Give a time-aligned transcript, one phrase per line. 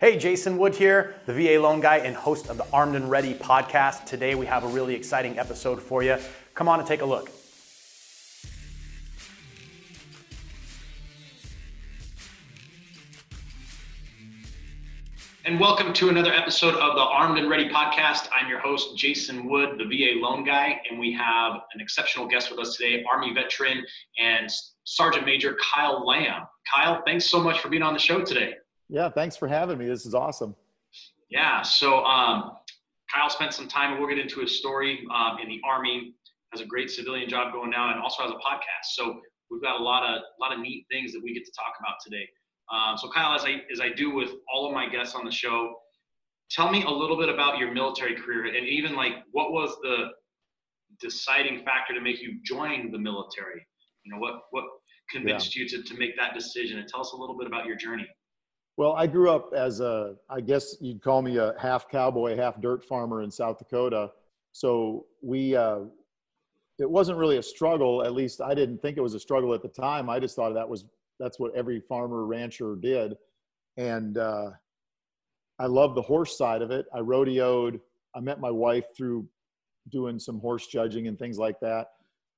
[0.00, 3.34] Hey, Jason Wood here, the VA loan guy and host of the Armed and Ready
[3.34, 4.04] podcast.
[4.04, 6.18] Today we have a really exciting episode for you.
[6.54, 7.32] Come on and take a look.
[15.44, 18.28] And welcome to another episode of the Armed and Ready podcast.
[18.32, 22.52] I'm your host, Jason Wood, the VA loan guy, and we have an exceptional guest
[22.52, 23.84] with us today, Army veteran
[24.20, 24.48] and
[24.84, 26.44] Sergeant Major Kyle Lamb.
[26.72, 28.54] Kyle, thanks so much for being on the show today.
[28.88, 29.86] Yeah, thanks for having me.
[29.86, 30.54] This is awesome.
[31.30, 32.52] Yeah, so um,
[33.12, 36.14] Kyle spent some time, and we'll get into his story um, in the Army.
[36.52, 38.94] Has a great civilian job going now, and also has a podcast.
[38.94, 41.52] So we've got a lot of a lot of neat things that we get to
[41.52, 42.26] talk about today.
[42.72, 45.30] Um, so Kyle, as I as I do with all of my guests on the
[45.30, 45.74] show,
[46.50, 50.08] tell me a little bit about your military career, and even like what was the
[51.00, 53.66] deciding factor to make you join the military?
[54.04, 54.64] You know, what what
[55.10, 55.64] convinced yeah.
[55.64, 56.78] you to to make that decision?
[56.78, 58.06] And tell us a little bit about your journey.
[58.78, 62.60] Well, I grew up as a, I guess you'd call me a half cowboy, half
[62.60, 64.12] dirt farmer in South Dakota.
[64.52, 65.80] So we, uh,
[66.78, 68.04] it wasn't really a struggle.
[68.04, 70.08] At least I didn't think it was a struggle at the time.
[70.08, 70.84] I just thought that was
[71.18, 73.16] that's what every farmer rancher did,
[73.76, 74.50] and uh,
[75.58, 76.86] I love the horse side of it.
[76.94, 77.80] I rodeoed.
[78.14, 79.26] I met my wife through
[79.88, 81.88] doing some horse judging and things like that,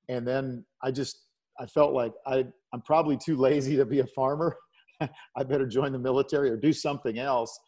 [0.08, 1.26] and then I just
[1.58, 4.56] I felt like I I'm probably too lazy to be a farmer.
[5.36, 7.58] I better join the military or do something else.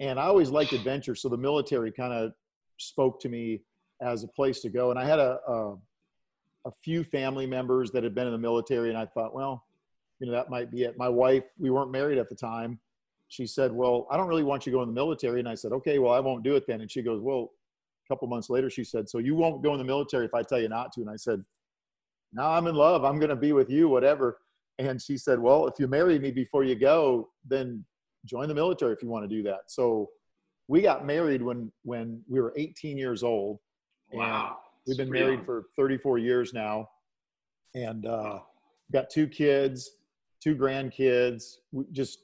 [0.00, 2.32] And I always liked adventure, so the military kind of
[2.78, 3.62] spoke to me
[4.00, 4.90] as a place to go.
[4.90, 5.74] And I had a, a,
[6.66, 9.64] a few family members that had been in the military, and I thought, well,
[10.18, 10.96] you know, that might be it.
[10.96, 12.78] My wife, we weren't married at the time.
[13.28, 15.54] She said, "Well, I don't really want you to go in the military." And I
[15.54, 17.50] said, "Okay, well, I won't do it then." And she goes, "Well."
[18.04, 20.42] A couple months later, she said, "So you won't go in the military if I
[20.42, 21.42] tell you not to?" And I said,
[22.32, 23.04] now I'm in love.
[23.04, 24.38] I'm going to be with you, whatever."
[24.78, 27.84] And she said, "Well, if you marry me before you go, then
[28.24, 30.10] join the military if you want to do that." So
[30.68, 33.58] we got married when when we were 18 years old.
[34.12, 34.58] Wow.
[34.86, 36.88] We've been married for 34 years now,
[37.74, 38.40] and uh,
[38.92, 39.92] got two kids,
[40.40, 41.56] two grandkids.
[41.70, 42.18] We just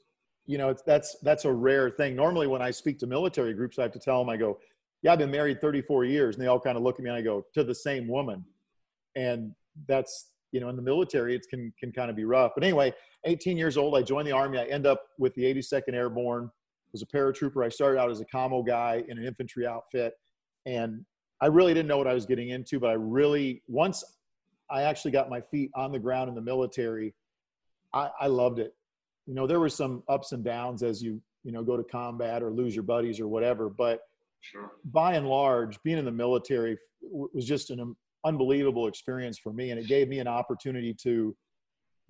[0.49, 2.15] you know, it's, that's that's a rare thing.
[2.15, 4.57] Normally, when I speak to military groups, I have to tell them, I go,
[5.03, 7.17] "Yeah, I've been married 34 years," and they all kind of look at me and
[7.19, 8.43] I go, "To the same woman,"
[9.15, 9.53] and
[9.87, 12.51] that's you know in the military it can can kind of be rough.
[12.55, 12.93] But anyway
[13.25, 14.57] 18 years old i joined the army.
[14.57, 16.49] I end up with the 82nd airborne.
[16.91, 17.63] Was a paratrooper.
[17.63, 20.13] I started out as a commo guy in an infantry outfit.
[20.65, 21.05] And
[21.41, 24.03] i really didn't know what i was getting into but i really once
[24.69, 27.13] i actually got my feet on the ground in the military
[27.93, 28.73] i, I loved it.
[29.25, 32.43] You know there were some ups and downs as you you know go to combat
[32.43, 34.01] or lose your buddies or whatever but
[34.41, 34.71] sure.
[34.85, 39.79] by and large being in the military was just an unbelievable experience for me and
[39.79, 41.35] it gave me an opportunity to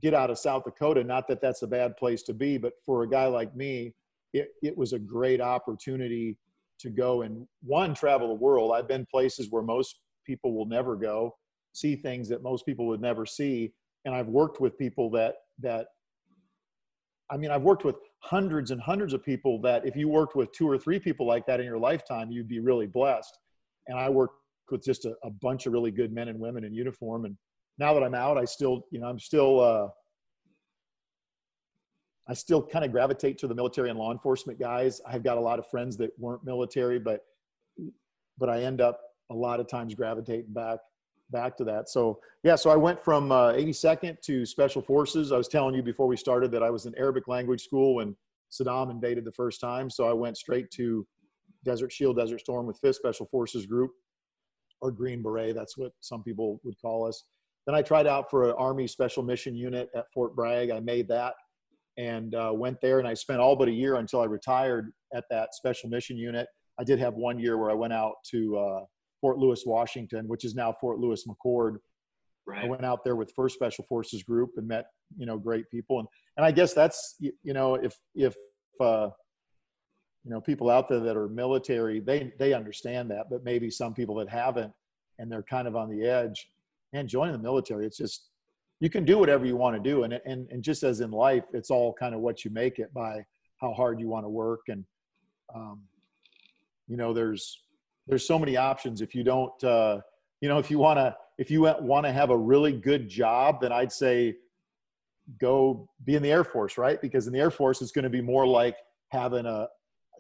[0.01, 1.03] get out of south dakota.
[1.03, 3.93] Not that that's a bad place to be but for a guy like me
[4.33, 6.37] it, it was a great opportunity
[6.79, 8.71] to go and one travel the world.
[8.73, 11.35] I've been places where most people will never go
[11.73, 13.71] see things that most people would never see
[14.05, 15.87] and i've worked with people that that
[17.29, 20.51] i mean i've worked with hundreds and hundreds of people that if you worked with
[20.51, 23.37] two or three people like that in your lifetime you'd be really blessed.
[23.87, 24.38] And i worked
[24.71, 27.25] with just a, a, bunch of really good men and women in uniform.
[27.25, 27.37] And
[27.77, 29.87] now that I'm out, I still, you know, I'm still, uh,
[32.27, 35.01] I still kind of gravitate to the military and law enforcement guys.
[35.07, 37.21] I've got a lot of friends that weren't military, but,
[38.37, 40.79] but I end up a lot of times gravitating back,
[41.31, 41.89] back to that.
[41.89, 45.31] So yeah, so I went from uh, 82nd to Special Forces.
[45.31, 48.15] I was telling you before we started that I was in Arabic language school when
[48.51, 49.89] Saddam invaded the first time.
[49.89, 51.05] So I went straight to
[51.63, 53.91] Desert Shield, Desert Storm with 5th Special Forces Group
[54.81, 55.55] or Green Beret.
[55.55, 57.23] That's what some people would call us.
[57.65, 60.71] Then I tried out for an Army Special Mission Unit at Fort Bragg.
[60.71, 61.33] I made that
[61.97, 65.25] and uh, went there, and I spent all but a year until I retired at
[65.29, 66.47] that Special Mission Unit.
[66.79, 68.79] I did have one year where I went out to uh,
[69.19, 71.75] Fort Lewis, Washington, which is now Fort Lewis McChord.
[72.47, 72.63] Right.
[72.63, 74.85] I went out there with First Special Forces Group and met
[75.17, 76.07] you know great people, and
[76.37, 78.33] and I guess that's you know if if
[78.79, 79.09] uh,
[80.23, 83.93] you know people out there that are military they they understand that but maybe some
[83.93, 84.71] people that haven't
[85.19, 86.49] and they're kind of on the edge.
[86.93, 88.29] And joining the military it's just
[88.79, 91.43] you can do whatever you want to do and and and just as in life
[91.53, 93.23] it's all kind of what you make it by
[93.61, 94.83] how hard you want to work and
[95.53, 95.81] um,
[96.87, 97.61] you know there's
[98.07, 99.01] there's so many options.
[99.01, 99.99] If you don't uh,
[100.41, 103.61] you know if you want to if you want to have a really good job
[103.61, 104.35] then i'd say
[105.39, 107.01] go be in the air force right?
[107.01, 108.77] Because in the air force it's going to be more like
[109.09, 109.67] having a,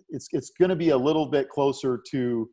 [0.09, 2.49] it's it's going to be a little bit closer to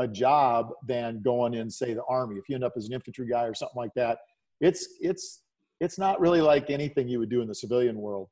[0.00, 3.28] a job than going in say the army if you end up as an infantry
[3.28, 4.18] guy or something like that
[4.60, 5.42] it's it's
[5.80, 8.28] it's not really like anything you would do in the civilian world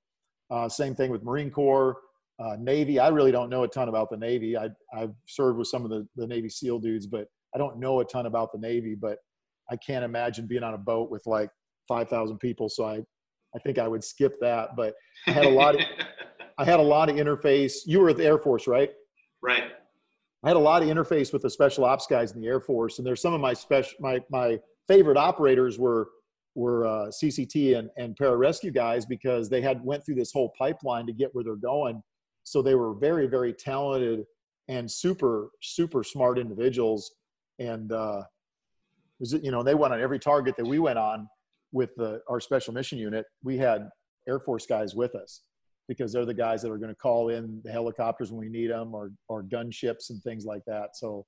[0.50, 1.97] uh, same thing with marine corps
[2.41, 4.56] Uh, Navy, I really don't know a ton about the Navy.
[4.56, 7.99] I, I've served with some of the, the Navy SEAL dudes, but I don't know
[7.99, 8.94] a ton about the Navy.
[8.94, 9.19] But
[9.73, 11.50] I can't imagine being on a boat with like
[11.88, 12.69] 5,000 people.
[12.69, 13.03] So I,
[13.56, 14.76] I think I would skip that.
[14.76, 14.94] But
[15.26, 15.81] I had a lot of,
[16.59, 17.79] I had a lot of interface.
[17.87, 18.91] You were at the Air Force, right?
[19.43, 19.64] Right.
[20.49, 22.97] I had a lot of interface with the special ops guys in the Air Force,
[22.97, 26.09] and there's some of my special my my favorite operators were
[26.55, 31.06] were uh, CCT and, and pararescue guys because they had went through this whole pipeline
[31.06, 32.03] to get where they're going.
[32.45, 34.25] So they were very very talented
[34.69, 37.11] and super super smart individuals,
[37.59, 38.23] and uh,
[39.21, 41.29] was you know they went on every target that we went on
[41.73, 43.27] with the, our special mission unit.
[43.45, 43.91] We had
[44.27, 45.43] Air Force guys with us,
[45.88, 48.70] because they're the guys that are going to call in the helicopters when we need
[48.70, 50.96] them or or gunships and things like that.
[50.96, 51.26] So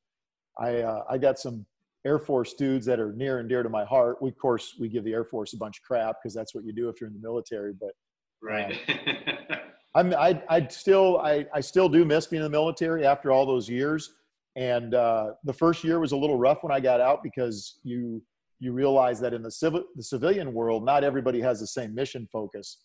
[0.59, 1.67] I uh, I got some
[2.07, 4.23] Air Force dudes that are near and dear to my heart.
[4.23, 6.65] We, of course, we give the Air Force a bunch of crap because that's what
[6.65, 7.73] you do if you're in the military.
[7.73, 7.93] But
[8.43, 9.57] right, uh,
[9.95, 13.47] I'm I I still I I still do miss being in the military after all
[13.47, 14.15] those years.
[14.57, 18.23] And uh, the first year was a little rough when I got out because you
[18.59, 22.29] you realize that in the civil the civilian world, not everybody has the same mission
[22.31, 22.79] focus.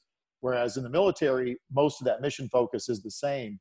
[0.45, 3.59] Whereas in the military, most of that mission focus is the same.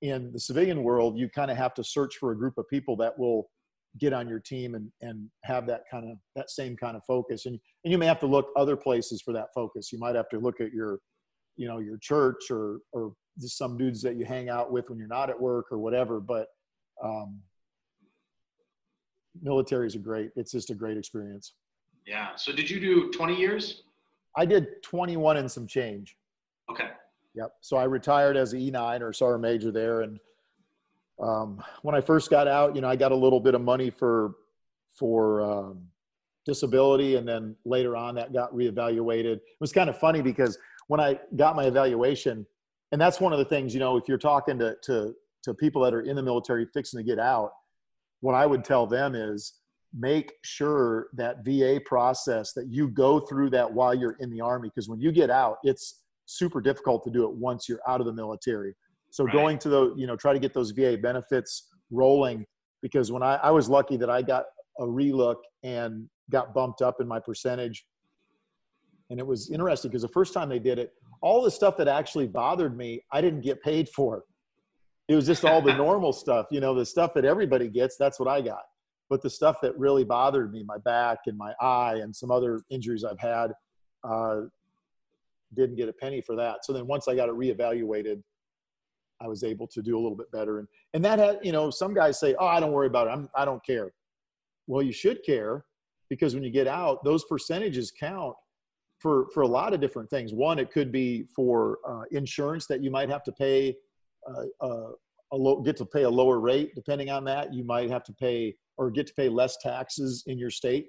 [0.00, 2.96] In the civilian world, you kind of have to search for a group of people
[2.96, 3.50] that will
[4.00, 7.44] get on your team and, and have that kind of that same kind of focus.
[7.44, 9.92] And, and you may have to look other places for that focus.
[9.92, 11.00] You might have to look at your,
[11.56, 14.98] you know, your church or or just some dudes that you hang out with when
[14.98, 16.18] you're not at work or whatever.
[16.18, 16.46] But
[17.04, 17.40] um,
[19.42, 20.30] military is a great.
[20.34, 21.52] It's just a great experience.
[22.06, 22.36] Yeah.
[22.36, 23.82] So did you do 20 years?
[24.34, 26.16] I did 21 and some change.
[26.72, 26.88] Okay.
[27.34, 27.52] Yep.
[27.60, 30.18] So I retired as an E9 or sergeant major there, and
[31.22, 33.90] um, when I first got out, you know, I got a little bit of money
[33.90, 34.34] for
[34.90, 35.82] for um,
[36.44, 39.36] disability, and then later on that got reevaluated.
[39.36, 40.58] It was kind of funny because
[40.88, 42.46] when I got my evaluation,
[42.90, 45.14] and that's one of the things, you know, if you're talking to to
[45.44, 47.52] to people that are in the military fixing to get out,
[48.20, 49.54] what I would tell them is
[49.94, 54.68] make sure that VA process that you go through that while you're in the army
[54.68, 56.01] because when you get out, it's
[56.36, 58.74] super difficult to do it once you're out of the military.
[59.10, 59.32] So right.
[59.32, 62.46] going to the, you know, try to get those VA benefits rolling
[62.80, 64.44] because when I, I was lucky that I got
[64.78, 67.84] a relook and got bumped up in my percentage.
[69.10, 71.88] And it was interesting because the first time they did it, all the stuff that
[71.88, 74.24] actually bothered me, I didn't get paid for.
[75.08, 78.18] It was just all the normal stuff, you know, the stuff that everybody gets, that's
[78.18, 78.62] what I got.
[79.10, 82.62] But the stuff that really bothered me, my back and my eye and some other
[82.70, 83.52] injuries I've had,
[84.04, 84.42] uh,
[85.54, 86.64] didn't get a penny for that.
[86.64, 88.22] So then once I got it reevaluated,
[89.20, 90.58] I was able to do a little bit better.
[90.58, 93.10] And and that had, you know, some guys say, "Oh, I don't worry about it.
[93.10, 93.92] I'm I don't care."
[94.66, 95.64] Well, you should care
[96.08, 98.34] because when you get out, those percentages count
[98.98, 100.32] for for a lot of different things.
[100.32, 103.76] One, it could be for uh, insurance that you might have to pay
[104.28, 104.90] uh, uh,
[105.32, 106.74] a low, get to pay a lower rate.
[106.74, 110.38] Depending on that, you might have to pay or get to pay less taxes in
[110.38, 110.88] your state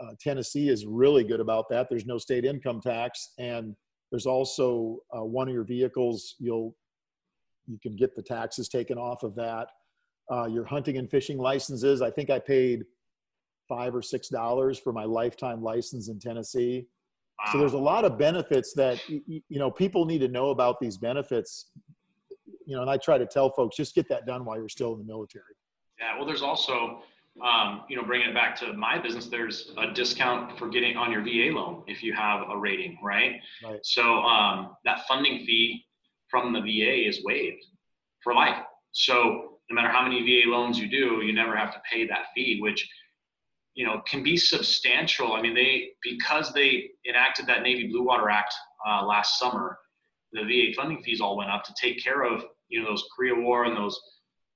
[0.00, 1.88] uh, Tennessee is really good about that.
[1.88, 3.74] There's no state income tax, and
[4.10, 6.74] there's also uh, one of your vehicles you'll
[7.66, 9.68] you can get the taxes taken off of that.
[10.30, 12.84] Uh, your hunting and fishing licenses, I think I paid
[13.68, 16.86] five or six dollars for my lifetime license in Tennessee.
[17.38, 17.52] Wow.
[17.52, 20.96] So there's a lot of benefits that you know people need to know about these
[20.96, 21.70] benefits.
[22.66, 24.92] You know, and I try to tell folks just get that done while you're still
[24.92, 25.44] in the military.
[26.00, 27.02] Yeah, well, there's also
[27.44, 31.12] um, you know, bringing it back to my business, there's a discount for getting on
[31.12, 33.40] your VA loan if you have a rating, right?
[33.64, 33.80] right.
[33.82, 35.84] So um, that funding fee
[36.30, 37.64] from the VA is waived
[38.22, 38.56] for life.
[38.92, 42.26] So no matter how many VA loans you do, you never have to pay that
[42.34, 42.88] fee, which
[43.74, 45.34] you know can be substantial.
[45.34, 48.54] I mean, they because they enacted that Navy Blue Water Act
[48.88, 49.78] uh, last summer,
[50.32, 53.34] the VA funding fees all went up to take care of you know those Korea
[53.34, 54.00] War and those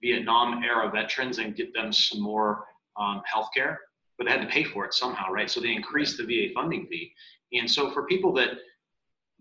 [0.03, 2.65] Vietnam era veterans and get them some more
[3.01, 3.77] um, healthcare,
[4.19, 5.51] but they had to pay for it somehow, right?
[5.51, 7.13] So they increased the VA funding fee.
[7.53, 8.51] And so for people that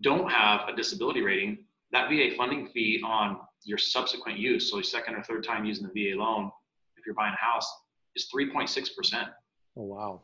[0.02, 1.58] don't have a disability rating,
[1.92, 5.88] that VA funding fee on your subsequent use, so your second or third time using
[5.92, 6.50] the VA loan,
[6.96, 7.70] if you're buying a house,
[8.16, 9.28] is 3.6%.
[9.76, 10.22] Oh, wow.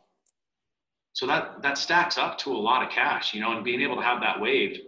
[1.12, 3.96] So that, that stacks up to a lot of cash, you know, and being able
[3.96, 4.80] to have that waived.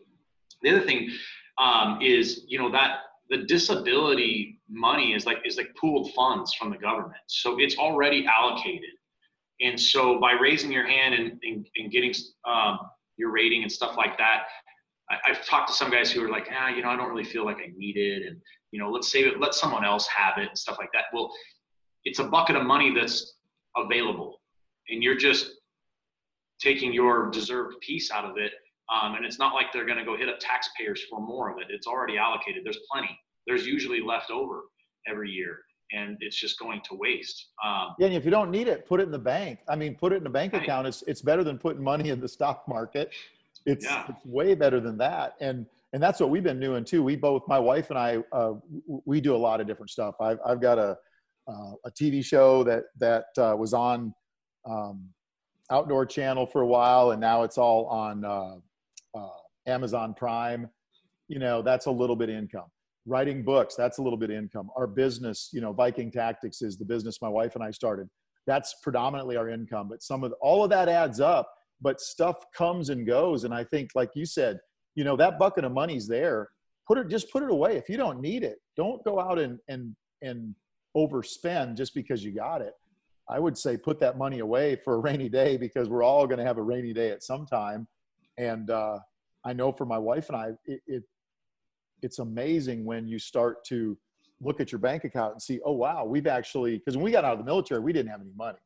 [0.62, 1.11] The other thing
[1.59, 2.99] um, is, you know, that
[3.31, 8.26] the disability money is like is like pooled funds from the government so it's already
[8.26, 8.90] allocated
[9.60, 12.14] and so by raising your hand and, and, and getting
[12.46, 12.78] um,
[13.16, 14.44] your rating and stuff like that
[15.10, 17.25] I, have talked to some guys who are like ah you know i don't really
[17.25, 18.37] feel like i need it and
[18.70, 21.32] you know let's save it let someone else have it and stuff like that well
[22.04, 23.34] it's a bucket of money that's
[23.76, 24.40] available
[24.90, 25.50] and you're just
[26.60, 28.52] taking your deserved piece out of it
[28.90, 31.58] um, and it's not like they're going to go hit up taxpayers for more of
[31.58, 31.66] it.
[31.68, 32.64] It's already allocated.
[32.64, 33.18] There's plenty.
[33.49, 34.61] There's usually left over
[35.09, 35.59] every year
[35.93, 37.49] and it's just going to waste.
[37.64, 39.61] Um, yeah, and if you don't need it, put it in the bank.
[39.69, 40.87] I mean, put it in a bank account.
[40.87, 43.11] It's it's better than putting money in the stock market.
[43.64, 44.05] It's, yeah.
[44.09, 45.35] it's way better than that.
[45.40, 47.02] And and that's what we've been doing too.
[47.02, 48.55] We both, my wife and I, uh,
[49.07, 50.17] we do a lot of different stuff.
[50.21, 50.99] I've I've got a
[51.49, 54.14] uh, a TV show that that uh, was on
[54.69, 55.09] um,
[55.71, 58.57] Outdoor Channel for a while, and now it's all on uh,
[59.14, 59.28] uh,
[59.67, 60.69] Amazon Prime.
[61.28, 62.69] You know, that's a little bit of income
[63.09, 64.71] writing books that's a little bit of income.
[64.77, 68.09] Our business you know viking tactics is the business my wife and i started.
[68.47, 72.88] That's predominantly our income but some of all of that adds up but stuff comes
[72.88, 74.59] and goes and i think like you said
[74.95, 76.49] you know that bucket of money's there.
[76.87, 77.77] Put it just put it away.
[77.77, 80.55] If you don't need it don't go out and and and
[80.97, 82.75] overspend just because you got it.
[83.31, 86.38] I would say put that money away for a rainy day because we're all going
[86.38, 87.87] to have a rainy day at some time.
[88.38, 88.99] And uh,
[89.45, 91.03] i know for my wife and i it, it
[92.02, 93.97] it's amazing when you start to
[94.40, 97.25] look at your bank account and see, oh wow, we've actually because when we got
[97.25, 98.59] out of the military, we didn't have any money.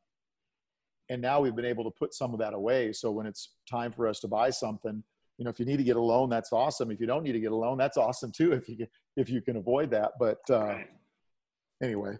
[1.09, 2.93] And now we've been able to put some of that away.
[2.93, 5.03] So when it's time for us to buy something,
[5.37, 6.91] you know, if you need to get a loan, that's awesome.
[6.91, 8.53] If you don't need to get a loan, that's awesome too.
[8.63, 8.87] If you can,
[9.17, 10.11] if you can avoid that.
[10.19, 10.89] But uh, right.
[11.81, 12.17] anyway.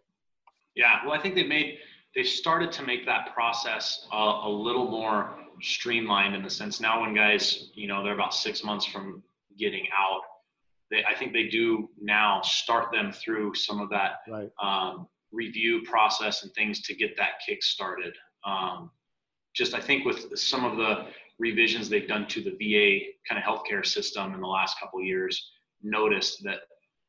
[0.76, 1.78] Yeah, well, I think they made
[2.16, 7.02] they started to make that process uh, a little more streamlined in the sense now
[7.02, 9.24] when guys, you know, they're about six months from
[9.58, 10.22] getting out,
[10.94, 14.52] they, I think they do now start them through some of that right.
[14.62, 18.14] um, review process and things to get that kick started.
[18.46, 18.92] Um,
[19.56, 21.08] just I think with some of the
[21.40, 25.52] revisions they've done to the VA kind of healthcare system in the last couple years,
[25.82, 26.60] noticed that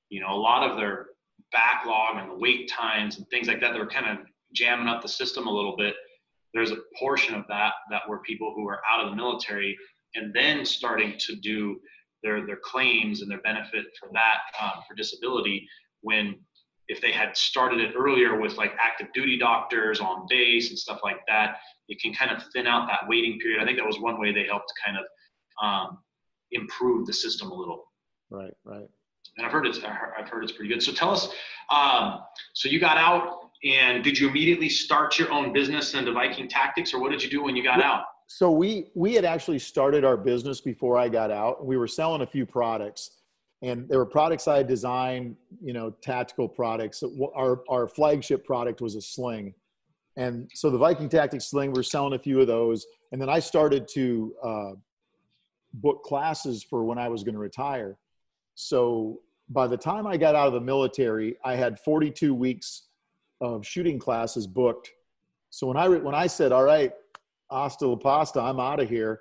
[0.09, 1.09] you know a lot of their
[1.53, 5.09] backlog and the wait times and things like that, they're kind of jamming up the
[5.09, 5.95] system a little bit.
[6.55, 9.77] There's a portion of that that were people who are out of the military
[10.15, 11.81] and then starting to do
[12.25, 15.69] their their claims and their benefit for that um, for disability
[16.01, 16.35] when
[16.89, 21.01] if they had started it earlier with like active duty doctors on base and stuff
[21.03, 21.57] like that,
[21.89, 23.63] it can kind of thin out that waiting period.
[23.63, 25.05] I think that was one way they helped kind of
[25.63, 25.99] um,
[26.53, 27.85] improve the system a little.
[28.31, 28.87] Right, right.
[29.39, 30.83] And I've heard it's I've heard it's pretty good.
[30.83, 31.29] So tell us,
[31.71, 32.21] um,
[32.53, 36.93] so you got out and did you immediately start your own business into Viking Tactics,
[36.93, 38.05] or what did you do when you got out?
[38.35, 41.65] So we we had actually started our business before I got out.
[41.65, 43.13] We were selling a few products,
[43.63, 47.05] and there were products I had designed, you know, tactical products.
[47.37, 49.55] Our our flagship product was a sling,
[50.17, 51.73] and so the Viking Tactics sling.
[51.73, 54.73] We are selling a few of those, and then I started to uh,
[55.75, 57.99] book classes for when I was going to retire.
[58.57, 62.89] So by the time I got out of the military, I had 42 weeks
[63.41, 64.91] of shooting classes booked.
[65.51, 66.93] So when I when I said, "All right,
[67.51, 69.21] hasta la pasta, I'm out of here.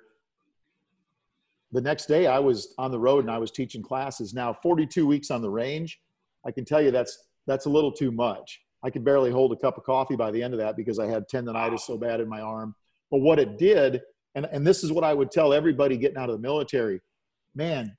[1.72, 4.32] The next day I was on the road and I was teaching classes.
[4.32, 6.00] Now 42 weeks on the range,
[6.46, 8.60] I can tell you that's that's a little too much.
[8.82, 11.06] I could barely hold a cup of coffee by the end of that because I
[11.06, 12.74] had tendonitis so bad in my arm.
[13.10, 14.02] But what it did,
[14.34, 17.00] and, and this is what I would tell everybody getting out of the military,
[17.54, 17.96] man,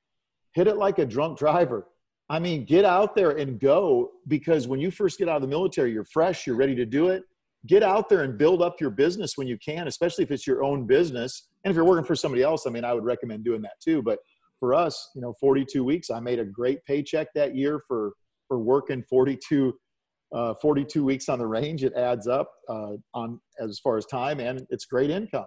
[0.54, 1.88] hit it like a drunk driver.
[2.30, 5.48] I mean, get out there and go because when you first get out of the
[5.48, 7.24] military, you're fresh, you're ready to do it
[7.68, 10.64] get out there and build up your business when you can, especially if it's your
[10.64, 11.50] own business.
[11.64, 14.02] And if you're working for somebody else, I mean, I would recommend doing that too.
[14.02, 14.20] But
[14.60, 18.14] for us, you know, 42 weeks, I made a great paycheck that year for
[18.48, 19.74] for working 42
[20.34, 21.84] uh, 42 weeks on the range.
[21.84, 25.46] It adds up uh, on as far as time, and it's great income.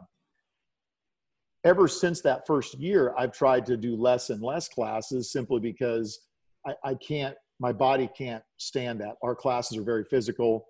[1.64, 6.18] Ever since that first year, I've tried to do less and less classes simply because
[6.66, 7.36] I, I can't.
[7.60, 9.16] My body can't stand that.
[9.22, 10.66] Our classes are very physical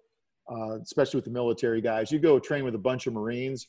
[0.51, 2.11] uh, especially with the military guys.
[2.11, 3.69] You go train with a bunch of Marines,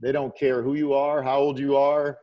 [0.00, 2.18] they don't care who you are, how old you are.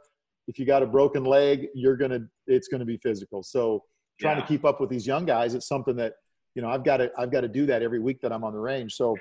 [0.48, 3.44] If you got a broken leg, you're gonna it's gonna be physical.
[3.44, 3.84] So
[4.20, 4.42] trying yeah.
[4.44, 6.14] to keep up with these young guys, it's something that
[6.54, 8.54] you know I've got to I've got to do that every week that I'm on
[8.54, 8.94] the range.
[8.94, 9.16] So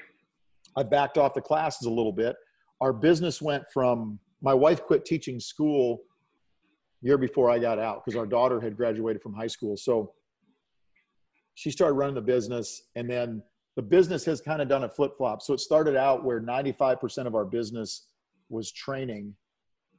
[0.77, 2.37] I backed off the classes a little bit.
[2.81, 6.01] Our business went from my wife quit teaching school
[7.01, 9.77] year before I got out because our daughter had graduated from high school.
[9.77, 10.13] So
[11.55, 13.43] she started running the business and then
[13.77, 15.43] the business has kind of done a flip flop.
[15.43, 18.07] So it started out where 95% of our business
[18.49, 19.35] was training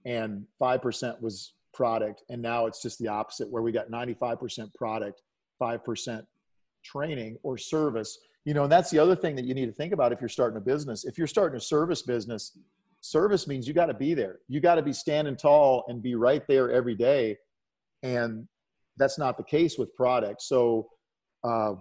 [0.06, 2.24] and 5% was product.
[2.30, 5.22] And now it's just the opposite where we got 95% product,
[5.62, 6.26] 5%
[6.84, 8.18] training or service.
[8.46, 10.30] You know, and that's the other thing that you need to think about if you're
[10.30, 11.04] starting a business.
[11.04, 12.58] If you're starting a service business,
[13.02, 14.40] service means you got to be there.
[14.48, 17.38] You got to be standing tall and be right there every day.
[18.04, 18.48] And
[18.98, 20.42] that's not the case with product.
[20.42, 20.90] So,
[21.44, 21.74] uh,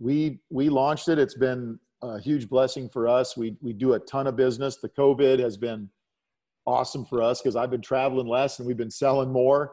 [0.00, 1.18] we we launched it.
[1.18, 3.36] It's been a huge blessing for us.
[3.36, 4.76] We we do a ton of business.
[4.76, 5.88] The COVID has been
[6.66, 9.72] awesome for us because I've been traveling less and we've been selling more.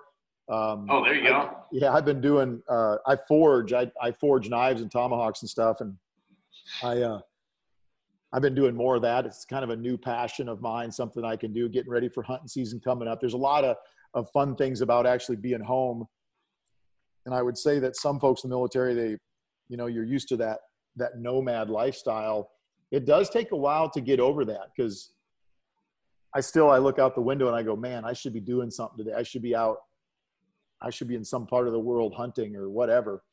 [0.50, 1.58] Um, oh, there you I, go.
[1.72, 2.62] Yeah, I've been doing.
[2.70, 3.74] Uh, I forge.
[3.74, 5.96] I, I forge knives and tomahawks and stuff, and
[6.84, 7.20] I uh,
[8.34, 9.26] I've been doing more of that.
[9.26, 11.68] It's kind of a new passion of mine, something I can do.
[11.70, 13.20] Getting ready for hunting season coming up.
[13.20, 13.78] There's a lot of
[14.14, 16.06] of fun things about actually being home,
[17.26, 19.18] and I would say that some folks in the military, they,
[19.70, 20.60] you know, you're used to that
[20.96, 22.50] that nomad lifestyle.
[22.92, 25.12] It does take a while to get over that because
[26.34, 28.72] I still I look out the window and I go, man, I should be doing
[28.72, 29.16] something today.
[29.18, 29.78] I should be out
[30.82, 33.24] I should be in some part of the world hunting or whatever.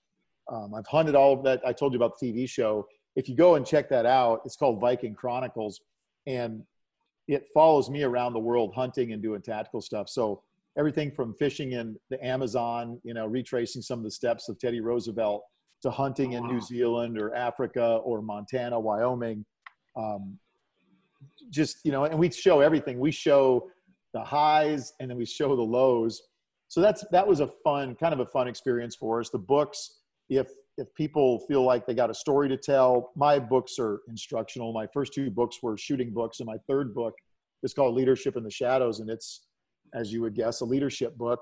[0.50, 1.60] Um, I've hunted all of that.
[1.66, 2.86] I told you about the TV show.
[3.16, 5.80] If you go and check that out, it's called Viking Chronicles,
[6.26, 6.62] and
[7.28, 10.08] it follows me around the world hunting and doing tactical stuff.
[10.08, 10.42] So
[10.76, 14.80] everything from fishing in the Amazon, you know, retracing some of the steps of Teddy
[14.80, 15.42] Roosevelt,
[15.84, 19.44] to hunting in New Zealand or Africa or Montana, Wyoming.
[19.96, 20.38] Um,
[21.50, 22.98] just you know, and we show everything.
[22.98, 23.70] We show
[24.14, 26.22] the highs and then we show the lows.
[26.68, 29.28] So that's that was a fun kind of a fun experience for us.
[29.28, 30.00] The books
[30.30, 30.48] if
[30.78, 34.72] if people feel like they got a story to tell my books are instructional.
[34.72, 37.14] My first two books were shooting books and my third book
[37.62, 39.00] is called leadership in the shadows.
[39.00, 39.46] And it's
[39.92, 41.40] as you would guess a leadership book.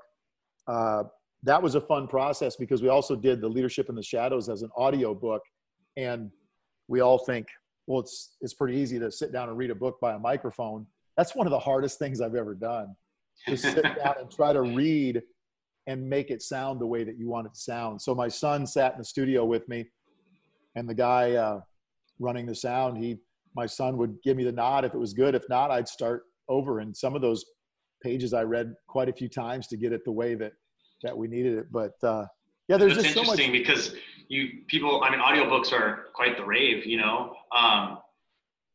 [0.67, 1.05] Uh,
[1.45, 4.63] that was a fun process because we also did the leadership in the shadows as
[4.63, 5.43] an audio book
[5.97, 6.31] and
[6.89, 7.47] we all think
[7.87, 10.87] well it's it's pretty easy to sit down and read a book by a microphone
[11.17, 12.95] that's one of the hardest things i've ever done
[13.47, 15.23] to sit down and try to read
[15.87, 18.01] and make it sound the way that you want it to sound.
[18.01, 19.87] So my son sat in the studio with me,
[20.77, 21.61] and the guy uh,
[22.19, 23.19] running the sound, he,
[23.55, 25.35] my son would give me the nod if it was good.
[25.35, 26.79] If not, I'd start over.
[26.79, 27.45] And some of those
[28.03, 30.53] pages I read quite a few times to get it the way that
[31.03, 31.73] that we needed it.
[31.73, 32.27] But uh,
[32.69, 33.39] yeah, there's That's just so much.
[33.39, 33.95] interesting because
[34.29, 35.03] you people.
[35.03, 37.35] I mean, audiobooks are quite the rave, you know.
[37.57, 37.99] Um,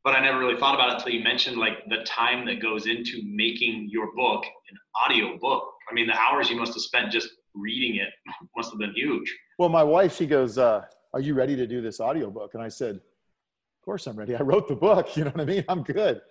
[0.03, 2.87] but I never really thought about it until you mentioned like the time that goes
[2.87, 5.73] into making your book an audio book.
[5.89, 8.09] I mean, the hours you must have spent just reading it
[8.55, 9.35] must have been huge.
[9.57, 12.63] Well, my wife, she goes, uh, "Are you ready to do this audio book?" And
[12.63, 14.35] I said, "Of course I'm ready.
[14.35, 15.07] I wrote the book.
[15.17, 15.65] You know what I mean?
[15.67, 16.21] I'm good."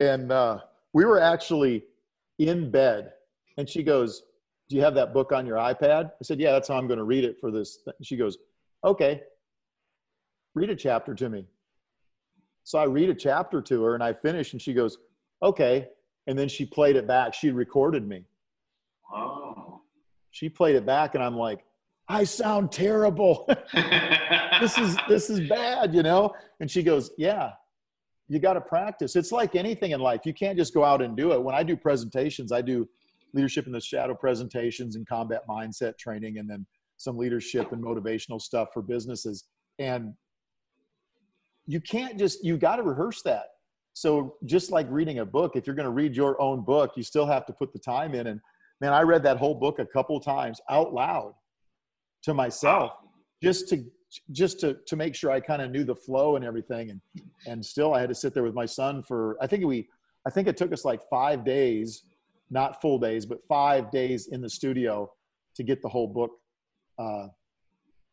[0.00, 0.60] And uh,
[0.92, 1.84] we were actually
[2.38, 3.12] in bed,
[3.56, 4.22] and she goes,
[4.68, 6.98] "Do you have that book on your iPad?" I said, "Yeah, that's how I'm going
[6.98, 8.38] to read it for this." She goes,
[8.84, 9.22] "Okay,
[10.54, 11.46] read a chapter to me."
[12.68, 14.98] So I read a chapter to her and I finish and she goes,
[15.42, 15.88] okay.
[16.26, 17.32] And then she played it back.
[17.32, 18.24] She recorded me.
[19.10, 19.80] Oh.
[20.32, 21.64] She played it back and I'm like,
[22.10, 23.48] I sound terrible.
[24.60, 26.34] this is this is bad, you know?
[26.60, 27.52] And she goes, Yeah,
[28.28, 29.16] you got to practice.
[29.16, 30.26] It's like anything in life.
[30.26, 31.42] You can't just go out and do it.
[31.42, 32.86] When I do presentations, I do
[33.34, 38.40] leadership in the shadow presentations and combat mindset training and then some leadership and motivational
[38.40, 39.44] stuff for businesses.
[39.78, 40.14] And
[41.66, 43.44] you can't just you got to rehearse that.
[43.94, 47.02] So just like reading a book if you're going to read your own book you
[47.02, 48.26] still have to put the time in.
[48.28, 48.40] And
[48.80, 51.34] man i read that whole book a couple times out loud
[52.22, 52.92] to myself
[53.42, 53.84] just to
[54.32, 56.90] just to to make sure i kind of knew the flow and everything.
[56.90, 57.00] And
[57.46, 59.88] and still i had to sit there with my son for i think we
[60.26, 62.02] i think it took us like five days
[62.50, 65.10] not full days but five days in the studio
[65.54, 66.30] to get the whole book
[66.98, 67.28] uh,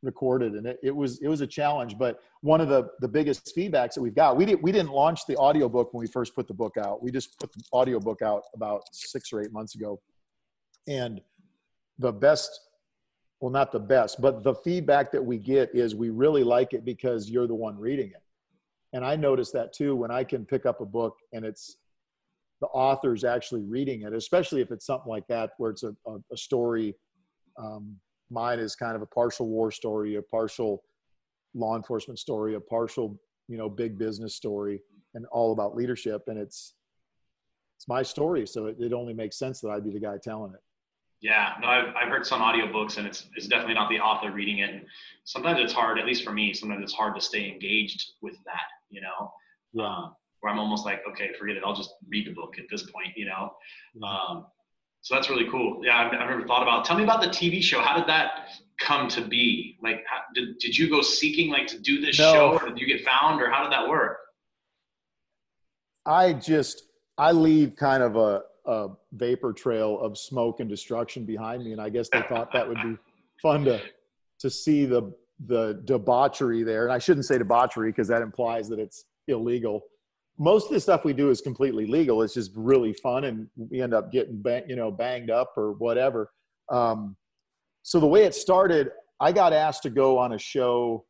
[0.05, 0.53] recorded.
[0.53, 3.95] And it, it was it was a challenge but one of the the biggest feedbacks
[3.95, 6.47] that we've got we didn't we didn't launch the audio book when we first put
[6.47, 7.03] the book out.
[7.03, 9.99] We just put the audio book out about six or eight months ago.
[10.87, 11.19] And
[11.99, 12.61] the best
[13.41, 16.85] well not the best but the feedback that we get is we really like it
[16.85, 18.21] because you're the one reading it.
[18.93, 21.77] And i notice that too when i can pick up a book and it's
[22.61, 26.17] the author's actually reading it especially if it's something like that where it's a, a,
[26.31, 26.95] a story
[27.57, 27.97] um,
[28.29, 30.83] mine is kind of a partial war story, a partial
[31.53, 34.81] law enforcement story, a partial, you know, big business story,
[35.13, 36.23] and all about leadership.
[36.27, 36.75] And it's
[37.77, 40.53] it's my story, so it, it only makes sense that I'd be the guy telling
[40.53, 40.61] it.
[41.21, 44.59] Yeah, no, I've, I've heard some audiobooks and it's, it's definitely not the author reading
[44.59, 44.69] it.
[44.69, 44.85] And
[45.23, 48.67] sometimes it's hard, at least for me, sometimes it's hard to stay engaged with that,
[48.89, 49.31] you know,
[49.73, 49.87] yeah.
[49.87, 51.63] Um, where I'm almost like, okay, forget it.
[51.65, 53.53] I'll just read the book at this point, you know?
[54.05, 54.45] Um,
[55.01, 55.81] so that's really cool.
[55.83, 56.81] Yeah, I've, I've never thought about.
[56.81, 56.85] It.
[56.87, 57.79] Tell me about the TV show.
[57.79, 59.77] How did that come to be?
[59.81, 62.33] Like, how, did did you go seeking like to do this no.
[62.33, 64.17] show, or did you get found, or how did that work?
[66.07, 66.83] I just
[67.19, 71.79] I leave kind of a, a vapor trail of smoke and destruction behind me, and
[71.79, 72.97] I guess they thought that would be
[73.43, 73.79] fun to
[74.39, 75.13] to see the
[75.45, 76.85] the debauchery there.
[76.85, 79.83] And I shouldn't say debauchery because that implies that it's illegal
[80.37, 82.21] most of the stuff we do is completely legal.
[82.21, 85.73] It's just really fun, and we end up getting bang, you know banged up or
[85.73, 86.31] whatever.
[86.71, 87.15] Um,
[87.83, 91.05] so the way it started, I got asked to go on a show.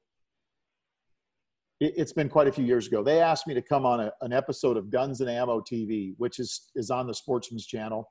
[1.79, 3.03] It, has been quite a few years ago.
[3.03, 6.39] They asked me to come on a, an episode of Guns and Ammo TV, which
[6.39, 8.09] is is on the Sportsman's Channel,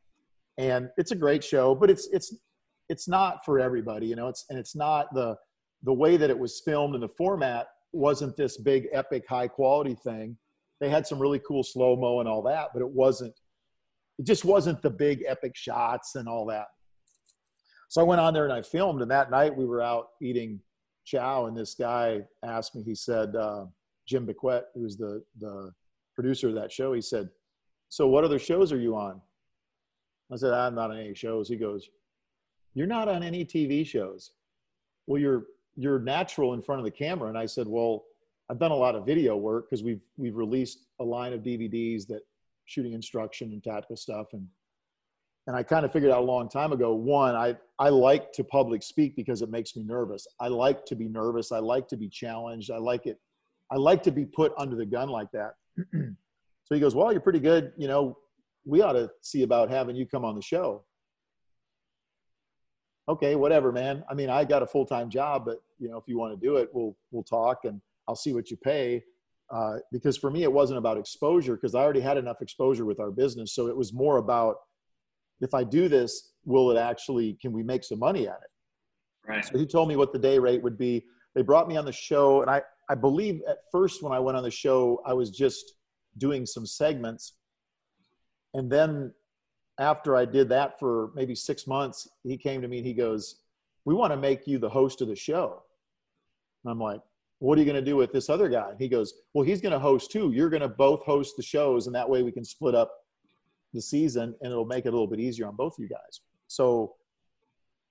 [0.59, 1.74] and it's a great show.
[1.74, 2.37] But it's it's
[2.88, 4.29] it's not for everybody, you know.
[4.29, 5.37] It's and it's not the
[5.85, 9.94] the way that it was filmed and the format wasn't this big epic high quality
[9.94, 10.37] thing.
[10.85, 13.33] They had some really cool slow mo and all that, but it wasn't.
[14.18, 16.66] It just wasn't the big epic shots and all that.
[17.88, 20.61] So I went on there and I filmed, and that night we were out eating
[21.07, 22.83] chow, and this guy asked me.
[22.83, 23.64] He said, uh,
[24.07, 25.73] Jim Bequette, who was the the
[26.14, 27.31] producer of that show, he said,
[27.88, 29.23] "So what other shows are you on?"
[30.31, 31.88] I said, "I'm not on any shows." He goes,
[32.75, 34.33] "You're not on any TV shows."
[35.07, 38.05] Well, you're you're natural in front of the camera, and I said, "Well,
[38.50, 42.07] I've done a lot of video work because we've we've released a line of DVDs
[42.09, 42.20] that
[42.66, 44.46] shooting instruction and tactical stuff and."
[45.46, 46.94] and I kind of figured out a long time ago.
[46.94, 50.26] One, I I like to public speak because it makes me nervous.
[50.40, 51.52] I like to be nervous.
[51.52, 52.70] I like to be challenged.
[52.70, 53.18] I like it.
[53.70, 55.54] I like to be put under the gun like that.
[55.92, 57.72] so he goes, "Well, you're pretty good.
[57.76, 58.18] You know,
[58.64, 60.85] we ought to see about having you come on the show."
[63.07, 64.02] Okay, whatever, man.
[64.09, 66.46] I mean, I got a full time job, but you know, if you want to
[66.46, 69.03] do it, we'll we'll talk and I'll see what you pay.
[69.51, 72.99] Uh, because for me, it wasn't about exposure because I already had enough exposure with
[72.99, 73.55] our business.
[73.55, 74.57] So it was more about
[75.40, 79.31] if I do this, will it actually, can we make some money at it?
[79.31, 79.45] Right.
[79.45, 81.05] So he told me what the day rate would be.
[81.35, 84.37] They brought me on the show, and I, I believe at first when I went
[84.37, 85.75] on the show, I was just
[86.19, 87.35] doing some segments.
[88.55, 89.12] And then
[89.79, 93.40] after I did that for maybe six months, he came to me and he goes,
[93.85, 95.62] We want to make you the host of the show.
[96.64, 97.01] And I'm like,
[97.40, 98.70] What are you going to do with this other guy?
[98.70, 100.33] And he goes, Well, he's going to host too.
[100.33, 102.92] You're going to both host the shows, and that way we can split up
[103.75, 106.20] the season and it'll make it a little bit easier on both of you guys.
[106.47, 106.94] So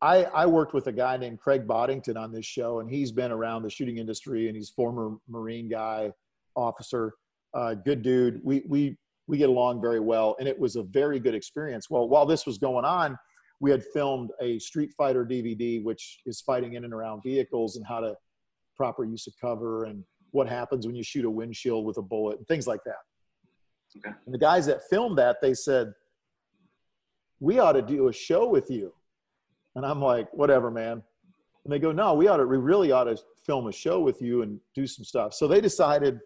[0.01, 3.31] I, I worked with a guy named Craig Boddington on this show, and he's been
[3.31, 6.11] around the shooting industry and he's former Marine guy,
[6.55, 7.13] officer,
[7.53, 8.41] uh, good dude.
[8.43, 11.89] We, we, we get along very well, and it was a very good experience.
[11.89, 13.17] Well, while this was going on,
[13.59, 17.85] we had filmed a Street Fighter DVD, which is fighting in and around vehicles and
[17.87, 18.13] how to
[18.75, 22.37] proper use of cover and what happens when you shoot a windshield with a bullet
[22.37, 22.95] and things like that.
[23.97, 24.15] Okay.
[24.25, 25.93] And the guys that filmed that, they said,
[27.39, 28.93] we ought to do a show with you.
[29.75, 31.03] And I'm like, whatever, man.
[31.63, 34.21] And they go, no, we ought to, we really ought to film a show with
[34.21, 35.33] you and do some stuff.
[35.33, 36.19] So they decided,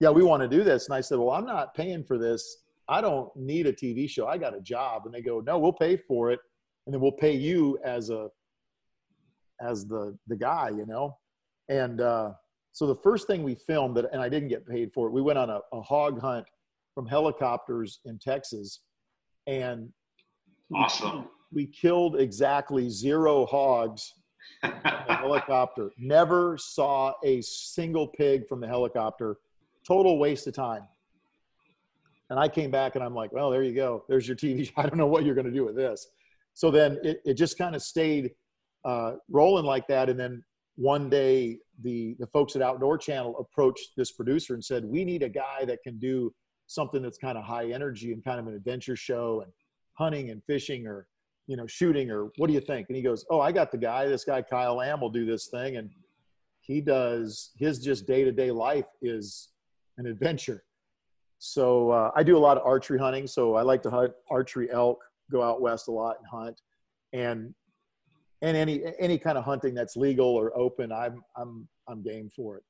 [0.00, 0.86] yeah, we want to do this.
[0.86, 2.58] And I said, well, I'm not paying for this.
[2.88, 4.26] I don't need a TV show.
[4.26, 5.02] I got a job.
[5.06, 6.40] And they go, no, we'll pay for it.
[6.86, 8.28] And then we'll pay you as a,
[9.60, 11.16] as the, the guy, you know?
[11.68, 12.32] And, uh,
[12.74, 15.22] so the first thing we filmed that, and I didn't get paid for it, we
[15.22, 16.44] went on a, a hog hunt
[16.92, 18.80] from helicopters in Texas.
[19.46, 19.92] And
[20.74, 21.28] awesome.
[21.52, 24.14] We, we killed exactly zero hogs
[24.60, 25.92] from the helicopter.
[25.98, 29.36] Never saw a single pig from the helicopter.
[29.86, 30.82] Total waste of time.
[32.30, 34.04] And I came back and I'm like, well, there you go.
[34.08, 34.72] There's your TV.
[34.76, 36.08] I don't know what you're going to do with this.
[36.54, 38.32] So then it, it just kind of stayed
[38.84, 40.08] uh, rolling like that.
[40.08, 40.42] And then
[40.76, 45.22] one day the, the folks at Outdoor Channel approached this producer and said, we need
[45.22, 46.32] a guy that can do
[46.66, 49.52] something that's kind of high energy and kind of an adventure show and
[49.94, 51.06] hunting and fishing or
[51.46, 52.86] you know shooting or what do you think?
[52.88, 54.06] And he goes oh i got the guy.
[54.06, 55.76] This guy kyle lamb will do this thing.
[55.76, 55.90] And
[56.60, 59.50] he does his just day-to-day life is
[59.98, 60.64] an adventure.
[61.38, 63.26] So uh, i do a lot of archery hunting.
[63.26, 64.98] So i like to hunt archery elk
[65.30, 66.60] go out west a lot and hunt.
[67.12, 67.54] And
[68.44, 72.56] and any any kind of hunting that's legal or open i'm i'm i'm game for
[72.58, 72.64] it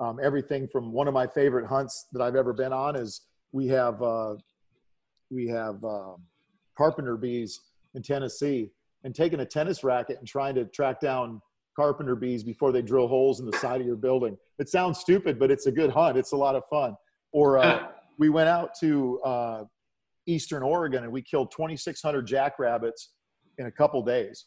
[0.00, 3.66] um, everything from one of my favorite hunts that i've ever been on is we
[3.68, 4.34] have uh,
[5.30, 6.14] we have uh,
[6.76, 7.60] carpenter bees
[7.94, 8.70] in Tennessee,
[9.04, 11.40] and taking a tennis racket and trying to track down
[11.76, 14.36] carpenter bees before they drill holes in the side of your building.
[14.58, 16.16] It sounds stupid, but it's a good hunt.
[16.16, 16.96] It's a lot of fun.
[17.32, 17.88] Or uh,
[18.18, 19.64] we went out to uh,
[20.26, 23.10] Eastern Oregon and we killed 2,600 jackrabbits
[23.58, 24.46] in a couple days.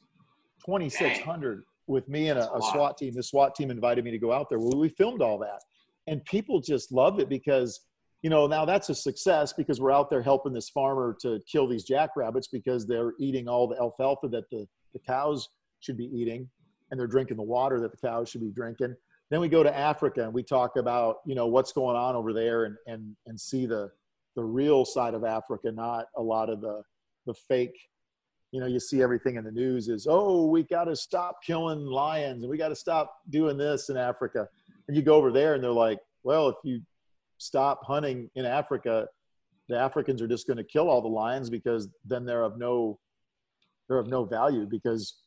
[0.66, 3.14] 2,600 with me and a, a SWAT team.
[3.14, 4.60] The SWAT team invited me to go out there.
[4.60, 5.62] Well, we filmed all that,
[6.08, 7.82] and people just loved it because
[8.22, 11.68] you know, now that's a success because we're out there helping this farmer to kill
[11.68, 16.48] these jackrabbits because they're eating all the alfalfa that the, the cows should be eating
[16.92, 18.96] and they're drinking the water that the cows should be drinking.
[19.32, 22.32] Then we go to Africa and we talk about, you know, what's going on over
[22.34, 23.90] there and, and, and see the,
[24.36, 26.84] the real side of Africa, not a lot of the,
[27.26, 27.78] the fake,
[28.52, 31.86] you know, you see everything in the news is, oh, we got to stop killing
[31.86, 34.48] lions and we got to stop doing this in Africa.
[34.88, 36.82] And you go over there and they're like, well, if you
[37.38, 39.08] stop hunting in Africa,
[39.70, 43.00] the Africans are just going to kill all the lions because then they're of no
[43.88, 45.22] they're of no value because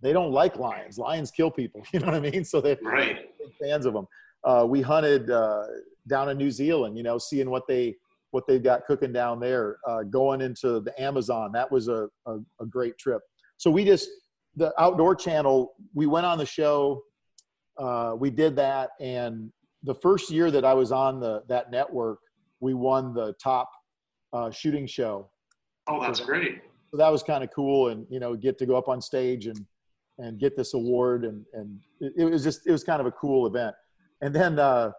[0.00, 0.98] they don't like lions.
[0.98, 1.82] Lions kill people.
[1.92, 2.44] You know what I mean?
[2.44, 3.30] So they're right.
[3.60, 4.06] fans of them.
[4.44, 5.64] Uh, we hunted uh,
[6.06, 6.96] down in New Zealand.
[6.96, 7.96] You know, seeing what they
[8.30, 9.78] what they've got cooking down there.
[9.86, 11.50] Uh, going into the Amazon.
[11.52, 13.22] That was a, a, a great trip.
[13.56, 14.08] So we just
[14.56, 17.02] the outdoor channel, we went on the show.
[17.78, 19.52] Uh, we did that, and
[19.84, 22.18] the first year that I was on the that network,
[22.60, 23.70] we won the top
[24.32, 25.30] uh, shooting show.
[25.86, 26.60] Oh, that's great.
[26.90, 29.46] So that was kind of cool, and you know, get to go up on stage
[29.46, 29.64] and
[30.18, 33.12] and get this award, and and it, it was just it was kind of a
[33.12, 33.76] cool event.
[34.20, 34.90] And then uh,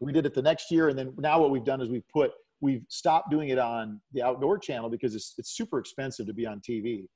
[0.00, 2.32] we did it the next year, and then now what we've done is we've put
[2.60, 6.46] we've stopped doing it on the outdoor channel because it's it's super expensive to be
[6.46, 7.06] on TV.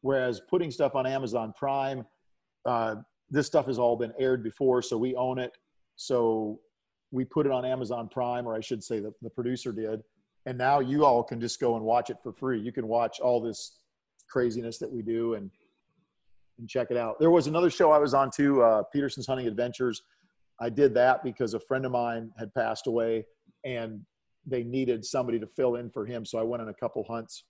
[0.00, 2.04] Whereas putting stuff on Amazon Prime,
[2.66, 2.96] uh,
[3.30, 5.52] this stuff has all been aired before, so we own it.
[5.94, 6.60] So
[7.12, 10.02] we put it on Amazon Prime, or I should say the, the producer did.
[10.46, 12.58] And now you all can just go and watch it for free.
[12.58, 13.78] You can watch all this
[14.28, 15.50] craziness that we do and
[16.58, 17.18] and check it out.
[17.18, 20.02] There was another show I was on too, uh, Peterson's Hunting Adventures.
[20.62, 23.26] I did that because a friend of mine had passed away
[23.64, 24.00] and
[24.46, 26.24] they needed somebody to fill in for him.
[26.24, 27.44] So I went on a couple hunts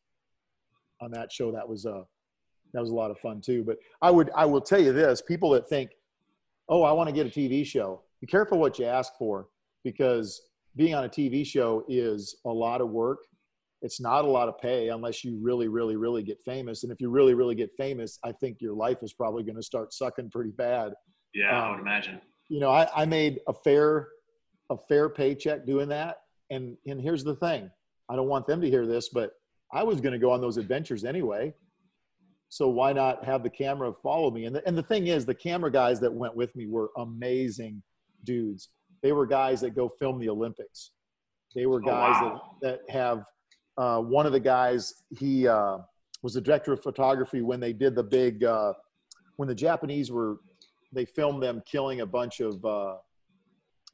[1.03, 1.53] on that show.
[1.53, 2.05] That was uh
[2.73, 3.65] that was a lot of fun too.
[3.65, 5.91] But I would I will tell you this: people that think,
[6.71, 9.49] "Oh, I want to get a TV show," be careful what you ask for
[9.85, 10.41] because
[10.75, 13.19] being on a TV show is a lot of work.
[13.83, 16.83] It's not a lot of pay unless you really, really, really get famous.
[16.83, 19.63] And if you really, really get famous, I think your life is probably going to
[19.63, 20.93] start sucking pretty bad.
[21.35, 22.21] Yeah, um, I would imagine.
[22.49, 24.09] You know, I, I made a fair
[24.71, 26.23] a fair paycheck doing that.
[26.51, 27.71] And and here's the thing.
[28.09, 29.33] I don't want them to hear this, but
[29.73, 31.55] I was going to go on those adventures anyway.
[32.49, 34.45] So why not have the camera follow me?
[34.45, 37.83] And the, and the thing is, the camera guys that went with me were amazing
[38.25, 38.69] dudes.
[39.03, 40.91] They were guys that go film the Olympics.
[41.55, 42.57] They were oh, guys oh, wow.
[42.61, 43.25] that, that have
[43.79, 45.79] uh, one of the guys, he uh,
[46.23, 48.75] was the director of photography when they did the big, uh,
[49.37, 50.37] when the Japanese were,
[50.93, 52.97] they filmed them killing a bunch of, uh,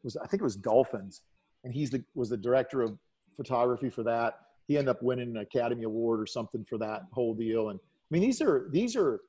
[0.03, 1.23] was I think it was dolphins.
[1.65, 2.99] And he's the, was the director of
[3.37, 4.41] photography for that.
[4.67, 7.71] He ended up winning an Academy Award or something for that whole deal.
[7.71, 9.21] And I mean, these are these are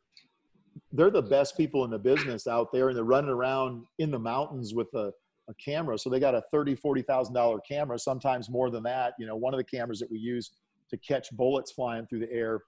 [0.92, 4.20] they're the best people in the business out there, and they're running around in the
[4.20, 5.12] mountains with a,
[5.50, 5.98] a camera.
[5.98, 9.14] So they got a thirty, forty thousand dollar camera, sometimes more than that.
[9.20, 10.52] You know, one of the cameras that we use
[10.90, 12.64] to catch bullets flying through the air.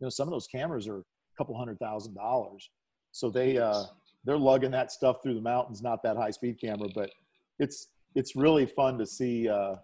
[0.00, 1.04] You know, some of those cameras are a
[1.36, 2.70] couple hundred thousand dollars.
[3.12, 3.84] So they uh,
[4.24, 5.82] they're lugging that stuff through the mountains.
[5.82, 7.10] Not that high speed camera, but
[7.58, 9.76] it's it's really fun to see uh,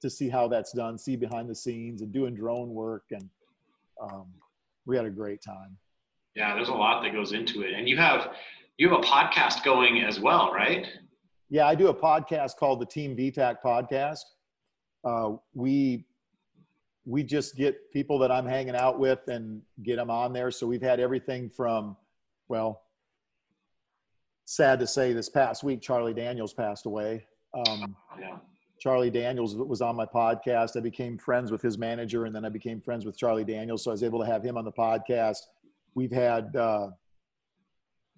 [0.00, 3.28] to see how that's done, see behind the scenes, and doing drone work and
[4.00, 4.26] um,
[4.86, 5.76] we had a great time.
[6.34, 8.32] Yeah, there's a lot that goes into it, and you have
[8.78, 10.86] you have a podcast going as well, right?
[11.50, 14.20] Yeah, I do a podcast called the Team VTAC Podcast.
[15.04, 16.04] Uh, we
[17.04, 20.50] we just get people that I'm hanging out with and get them on there.
[20.50, 21.96] So we've had everything from,
[22.50, 22.82] well,
[24.44, 27.24] sad to say, this past week Charlie Daniels passed away.
[27.54, 28.38] Um, yeah.
[28.80, 30.76] Charlie Daniels was on my podcast.
[30.76, 33.84] I became friends with his manager, and then I became friends with Charlie Daniels.
[33.84, 35.38] So I was able to have him on the podcast.
[35.94, 36.88] We've had uh,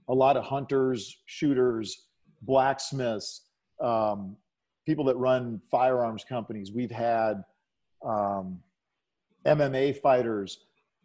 [0.09, 2.07] a lot of hunters, shooters,
[2.41, 3.43] blacksmiths,
[3.81, 4.37] um,
[4.87, 6.73] people that run firearms companies.
[6.73, 7.43] We've had
[8.03, 8.61] um,
[9.45, 10.61] MMA fighters,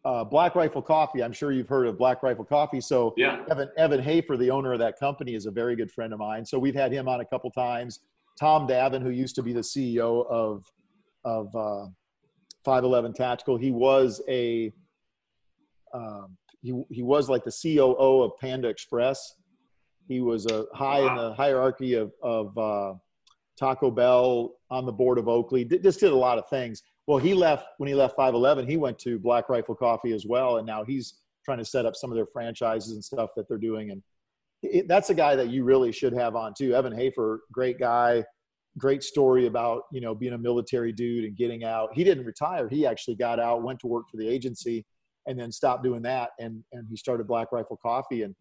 [0.08, 1.22] uh, Black Rifle Coffee.
[1.22, 2.80] I'm sure you've heard of Black Rifle Coffee.
[2.80, 3.44] So yeah.
[3.52, 6.46] Evan Evan Hafer, the owner of that company, is a very good friend of mine.
[6.46, 8.00] So we've had him on a couple times.
[8.40, 10.64] Tom Davin, who used to be the CEO of
[11.26, 11.88] of uh,
[12.64, 14.72] 511 Tactical, he was a
[15.94, 19.36] um, he he was like the COO of Panda Express.
[20.08, 21.10] He was a high wow.
[21.10, 22.94] in the hierarchy of of uh,
[23.60, 25.66] Taco Bell on the board of Oakley.
[25.66, 26.82] D- just did a lot of things.
[27.08, 28.68] Well, he left when he left 511.
[28.68, 31.16] He went to Black Rifle Coffee as well, and now he's
[31.46, 33.92] trying to set up some of their franchises and stuff that they're doing.
[33.92, 34.04] And
[34.62, 36.76] it, that's a guy that you really should have on too.
[36.76, 38.26] Evan Hafer, great guy,
[38.78, 41.90] great story about you know being a military dude and getting out.
[41.94, 42.68] He didn't retire.
[42.68, 44.86] He actually got out, went to work for the agency,
[45.28, 46.32] and then stopped doing that.
[46.40, 48.36] And and he started Black Rifle Coffee, and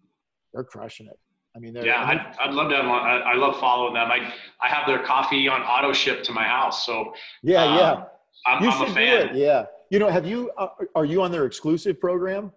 [0.53, 1.19] they're crushing it.
[1.55, 2.77] I mean, yeah, I mean, I'd, I'd love to.
[2.77, 4.11] I, I love following them.
[4.11, 6.85] I I have their coffee on auto ship to my house.
[6.85, 8.05] So yeah, um, yeah,
[8.45, 9.31] I'm, you I'm a fan.
[9.35, 10.51] Yeah, you know, have you?
[10.59, 12.53] Uh, are you on their exclusive program?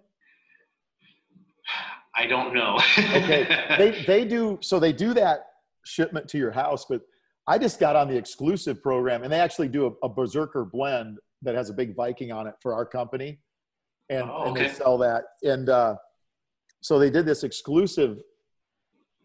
[2.16, 2.80] I don't know.
[2.98, 5.46] okay, they they do so they do that
[5.86, 7.02] shipment to your house, but
[7.48, 11.20] I just got on the exclusive program, and they actually do a, a Berserker blend
[11.42, 13.40] that has a big Viking on it for our company,
[14.10, 14.48] and oh, okay.
[14.48, 15.24] and they sell that.
[15.44, 15.96] And uh,
[16.82, 18.20] so they did this exclusive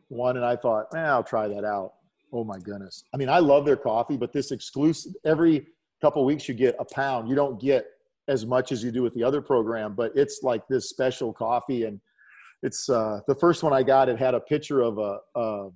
[0.08, 1.94] one, and I thought, eh, I'll try that out.
[2.32, 3.04] Oh my goodness!
[3.12, 5.66] I mean, I love their coffee, but this exclusive every
[6.04, 7.30] couple weeks you get a pound.
[7.30, 7.86] You don't get
[8.28, 11.84] as much as you do with the other program, but it's like this special coffee
[11.84, 11.98] and
[12.62, 14.10] it's uh, the first one I got.
[14.10, 15.68] It had a picture of a, a,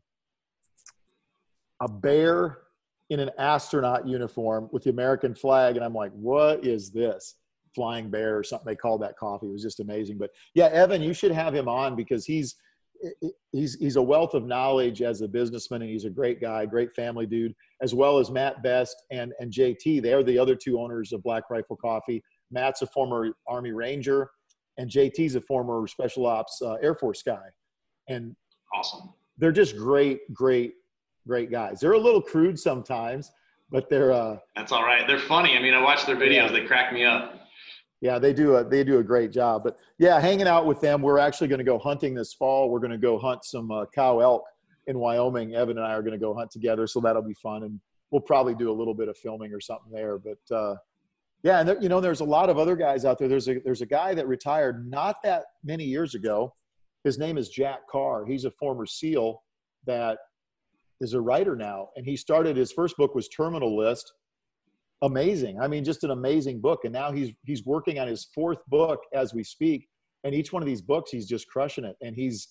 [1.80, 2.58] a bear
[3.08, 7.36] in an astronaut uniform with the American flag, and I'm like, what is this?
[7.74, 9.46] flying bear or something they called that coffee.
[9.46, 10.18] It was just amazing.
[10.18, 12.56] But yeah, Evan, you should have him on because he's
[13.52, 16.94] he's he's a wealth of knowledge as a businessman and he's a great guy, great
[16.94, 20.02] family dude, as well as Matt Best and and JT.
[20.02, 22.22] They are the other two owners of Black Rifle Coffee.
[22.50, 24.30] Matt's a former Army Ranger,
[24.78, 27.44] and JT's a former Special Ops uh, Air Force guy.
[28.08, 28.34] And
[28.74, 29.12] awesome.
[29.37, 30.72] They're just great, great,
[31.26, 31.80] great guys.
[31.80, 33.30] They're a little crude sometimes,
[33.70, 34.12] but they're.
[34.12, 35.06] Uh, That's all right.
[35.06, 35.56] They're funny.
[35.56, 36.46] I mean, I watch their videos.
[36.46, 36.52] Yeah.
[36.52, 37.47] They crack me up
[38.00, 41.02] yeah they do a they do a great job but yeah hanging out with them
[41.02, 42.70] we're actually going to go hunting this fall.
[42.70, 44.44] We're going to go hunt some uh, cow elk
[44.87, 45.54] in wyoming.
[45.54, 47.80] Evan and i are going to go hunt together so that'll be fun and
[48.11, 50.76] we'll probably do a little bit of filming or something there but uh,
[51.42, 53.28] yeah and there, you know there's a lot of other guys out there.
[53.28, 56.54] There's a there's a guy that retired not that many years ago.
[57.04, 58.26] His name is jack carr.
[58.26, 59.42] He's a former seal
[59.87, 60.18] that
[61.00, 64.12] is a writer now and he started his first book was terminal list
[65.02, 65.61] amazing.
[65.61, 66.80] I mean, just an amazing book.
[66.84, 69.88] And now he's he's working on his fourth book as we speak.
[70.24, 71.96] And each one of these books, he's just crushing it.
[72.02, 72.48] And he's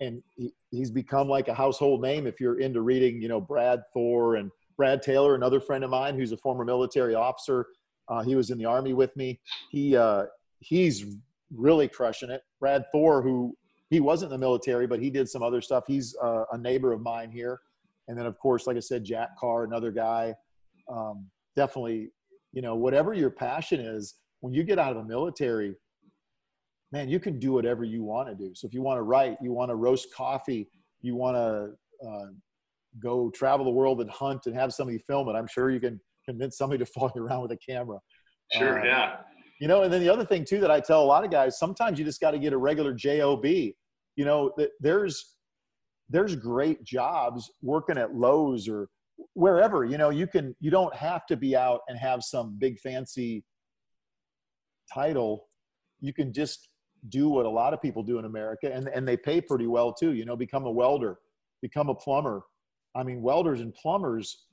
[0.00, 3.82] and he, he's become like a household name if you're into reading, you know, Brad
[3.92, 7.66] Thor and Brad Taylor, another friend of mine who's a former military officer.
[8.08, 9.40] Uh, he was in the army with me.
[9.70, 10.24] He uh,
[10.60, 11.16] he's
[11.54, 12.42] really crushing it.
[12.60, 13.56] Brad Thor, who
[13.90, 15.84] he wasn't in the military, but he did some other stuff.
[15.86, 17.60] He's uh, a neighbor of mine here.
[18.08, 20.34] And then, of course, like I said, Jack Carr, another guy.
[20.90, 22.10] Um, definitely,
[22.52, 25.74] you know, whatever your passion is, when you get out of the military,
[26.92, 28.54] man, you can do whatever you want to do.
[28.54, 30.68] So if you want to write, you want to roast coffee,
[31.00, 32.26] you want to uh,
[33.02, 36.00] go travel the world and hunt and have somebody film it, I'm sure you can
[36.24, 37.98] convince somebody to follow you around with a camera.
[38.52, 39.16] Sure, uh, yeah.
[39.60, 41.58] You know, and then the other thing too that I tell a lot of guys,
[41.58, 43.44] sometimes you just got to get a regular job.
[43.44, 43.74] You
[44.18, 45.36] know, there's
[46.10, 48.88] there's great jobs working at Lowe's or
[49.34, 52.78] wherever you know you can you don't have to be out and have some big
[52.80, 53.44] fancy
[54.92, 55.46] title.
[56.00, 56.68] You can just
[57.08, 59.92] do what a lot of people do in america and, and they pay pretty well
[59.92, 61.18] too you know become a welder
[61.60, 62.42] become a plumber.
[62.94, 64.46] I mean welders and plumbers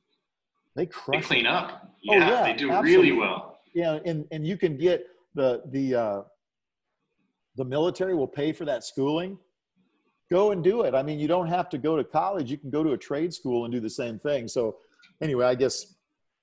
[0.76, 1.90] they crush they clean up.
[2.02, 3.12] Yeah, oh, yeah they do absolutely.
[3.12, 3.60] really well.
[3.74, 6.22] yeah and and you can get the the uh
[7.58, 9.38] the military will pay for that schooling
[10.32, 10.96] go and do it.
[10.96, 12.50] I mean, you don't have to go to college.
[12.50, 14.48] You can go to a trade school and do the same thing.
[14.48, 14.78] So
[15.22, 15.96] anyway, I guess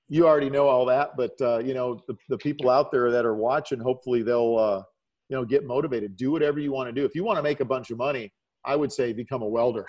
[0.09, 3.25] you already know all that, but uh, you know, the, the people out there that
[3.25, 4.83] are watching, hopefully they'll, uh,
[5.31, 7.05] you know, get motivated, do whatever you want to do.
[7.05, 8.33] If you want to make a bunch of money,
[8.65, 9.87] I would say become a welder.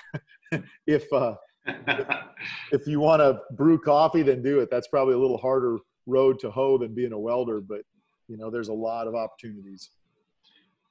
[0.88, 1.36] if, uh,
[2.72, 4.70] if you want to brew coffee, then do it.
[4.72, 7.82] That's probably a little harder road to hoe than being a welder, but
[8.28, 9.90] you know, there's a lot of opportunities.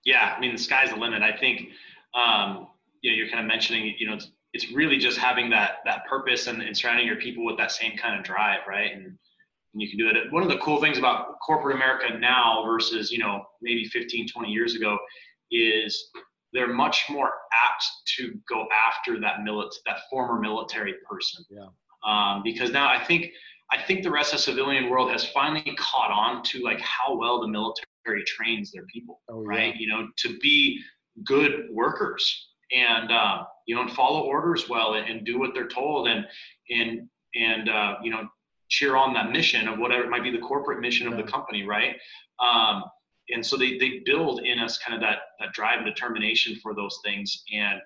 [0.04, 0.34] Yeah.
[0.36, 1.22] I mean, the sky's the limit.
[1.22, 1.68] I think,
[2.14, 2.68] um,
[3.02, 6.06] you know you're kind of mentioning you know it's, it's really just having that that
[6.06, 8.92] purpose and, and surrounding your people with that same kind of drive right?
[8.92, 9.06] And,
[9.74, 10.32] and you can do it.
[10.32, 14.50] One of the cool things about corporate america now versus you know maybe 15 20
[14.50, 14.98] years ago
[15.50, 16.10] is
[16.52, 17.84] they're much more apt
[18.16, 21.44] to go after that milit that former military person.
[21.50, 21.66] Yeah.
[22.06, 23.32] Um, because now i think
[23.72, 27.16] i think the rest of the civilian world has finally caught on to like how
[27.16, 29.74] well the military trains their people oh, right?
[29.74, 29.80] Yeah.
[29.80, 30.80] you know to be
[31.24, 35.68] good workers and uh, you know and follow orders well and, and, do what they're
[35.68, 36.26] told and
[36.70, 38.28] and and uh, you know
[38.68, 41.64] cheer on that mission of whatever it might be the corporate mission of the company
[41.64, 41.96] right?
[42.40, 42.84] Um,
[43.30, 46.74] and so they, they build in us kind of that that drive and determination for
[46.74, 47.44] those things.
[47.52, 47.80] And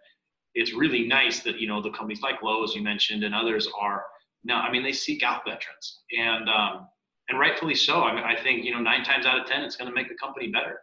[0.54, 4.04] it's really nice that you know the companies like Lowe's you mentioned and others are
[4.44, 6.00] now I mean they seek out veterans.
[6.16, 6.88] And um,
[7.28, 8.02] and rightfully so.
[8.02, 10.08] I mean I think you know nine times out of ten it's going to make
[10.08, 10.80] the company better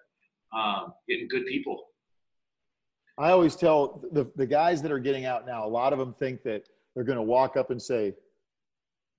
[0.54, 1.89] um, getting good people
[3.20, 6.14] I always tell the, the guys that are getting out now, a lot of them
[6.14, 8.14] think that they're going to walk up and say,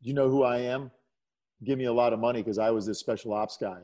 [0.00, 0.90] you know who I am?
[1.64, 3.80] Give me a lot of money because I was this special ops guy.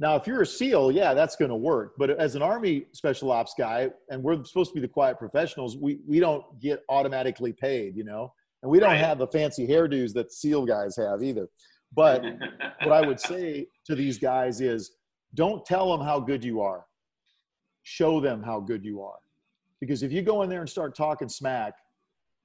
[0.00, 1.92] Now, if you're a SEAL, yeah, that's going to work.
[1.96, 5.76] But as an Army special ops guy, and we're supposed to be the quiet professionals,
[5.76, 8.32] we, we don't get automatically paid, you know?
[8.64, 8.98] And we don't right.
[8.98, 11.48] have the fancy hairdos that SEAL guys have either.
[11.94, 12.24] But
[12.82, 14.96] what I would say to these guys is
[15.34, 16.86] don't tell them how good you are,
[17.84, 19.18] show them how good you are
[19.84, 21.74] because if you go in there and start talking smack,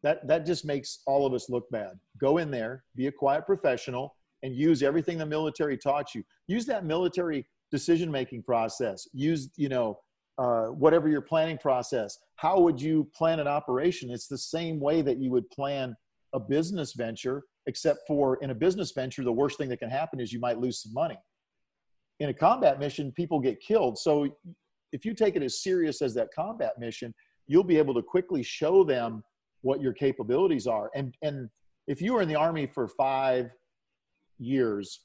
[0.03, 1.91] that, that just makes all of us look bad.
[2.19, 4.13] Go in there, be a quiet professional,
[4.43, 6.21] and use everything the military taught you.
[6.47, 9.07] Use that military decision making process.
[9.13, 9.97] Use, you know,
[10.37, 12.17] uh, whatever your planning process.
[12.35, 14.09] How would you plan an operation?
[14.09, 15.95] It's the same way that you would plan
[16.33, 20.19] a business venture, except for in a business venture, the worst thing that can happen
[20.19, 21.17] is you might lose some money.
[22.19, 23.97] In a combat mission, people get killed.
[23.97, 24.27] So
[24.91, 27.13] if you take it as serious as that combat mission,
[27.49, 29.21] you'll be able to quickly show them
[29.61, 30.89] what your capabilities are.
[30.95, 31.49] And and
[31.87, 33.51] if you were in the army for five
[34.37, 35.01] years,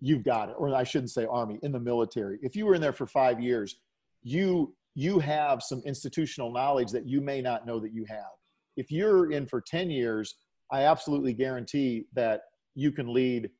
[0.00, 0.56] you've got it.
[0.58, 2.38] Or I shouldn't say army, in the military.
[2.42, 3.76] If you were in there for five years,
[4.22, 8.34] you you have some institutional knowledge that you may not know that you have.
[8.76, 10.34] If you're in for 10 years,
[10.72, 12.42] I absolutely guarantee that
[12.74, 13.50] you can lead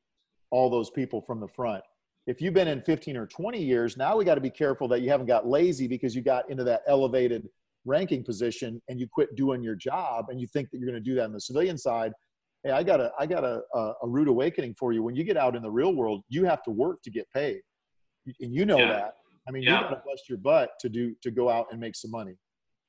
[0.49, 1.83] all those people from the front.
[2.27, 5.01] If you've been in 15 or 20 years, now we got to be careful that
[5.01, 7.47] you haven't got lazy because you got into that elevated
[7.85, 11.09] ranking position and you quit doing your job and you think that you're going to
[11.09, 12.11] do that on the civilian side
[12.63, 15.03] hey, I got a, I got a, a, a, rude awakening for you.
[15.03, 17.61] When you get out in the real world, you have to work to get paid,
[18.41, 18.87] and you know yeah.
[18.87, 19.13] that.
[19.47, 19.75] I mean, yeah.
[19.75, 22.35] you got to bust your butt to do to go out and make some money.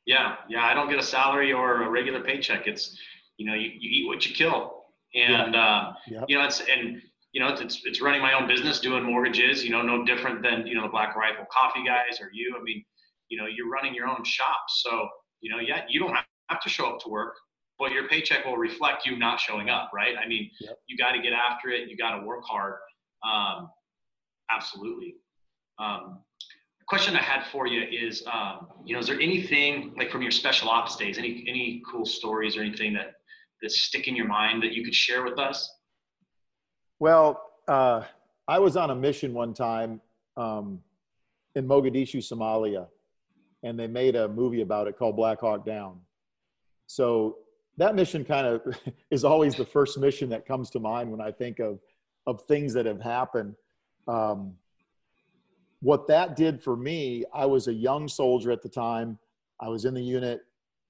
[0.07, 0.64] Yeah, yeah.
[0.64, 2.66] I don't get a salary or a regular paycheck.
[2.66, 2.99] It's
[3.36, 4.84] you know, you, you eat what you kill,
[5.14, 5.93] and yeah.
[6.14, 7.01] uh, you know, it's and
[7.33, 9.64] you know, it's it's running my own business, doing mortgages.
[9.64, 12.57] You know, no different than you know the Black Rifle Coffee guys or you.
[12.59, 12.85] I mean,
[13.29, 15.09] you know, you're running your own shop, so
[15.41, 16.16] you know, yeah, you don't
[16.49, 17.35] have to show up to work
[17.79, 20.14] but your paycheck will reflect you not showing up, right?
[20.22, 20.79] I mean, yep.
[20.87, 21.89] you got to get after it.
[21.89, 22.74] You got to work hard.
[23.22, 23.70] Um,
[24.51, 25.14] absolutely.
[25.79, 26.18] Um,
[26.89, 30.31] question I had for you is, um, you know, is there anything like from your
[30.31, 33.12] special ops days, any any cool stories or anything that
[33.62, 35.70] that stick in your mind that you could share with us?
[37.01, 38.03] Well, uh,
[38.49, 40.01] I was on a mission one time
[40.36, 40.80] um,
[41.55, 42.88] in Mogadishu, Somalia,
[43.62, 46.01] and they made a movie about it called Black Hawk Down.
[46.86, 47.36] So
[47.76, 48.62] that mission kind of
[49.11, 51.78] is always the first mission that comes to mind when I think of
[52.26, 53.55] of things that have happened.
[54.07, 54.55] Um,
[55.80, 59.18] what that did for me, I was a young soldier at the time.
[59.61, 60.40] I was in the unit.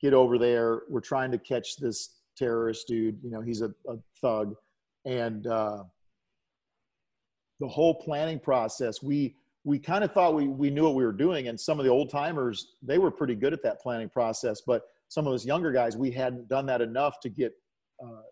[0.01, 0.83] Get over there.
[0.89, 3.19] We're trying to catch this terrorist dude.
[3.23, 4.57] You know, he's a, a thug,
[5.05, 5.85] and uh,
[7.61, 9.03] the whole planning process.
[9.03, 11.85] We we kind of thought we we knew what we were doing, and some of
[11.85, 15.45] the old timers they were pretty good at that planning process, but some of us
[15.45, 17.53] younger guys, we hadn't done that enough to get
[18.03, 18.23] uh,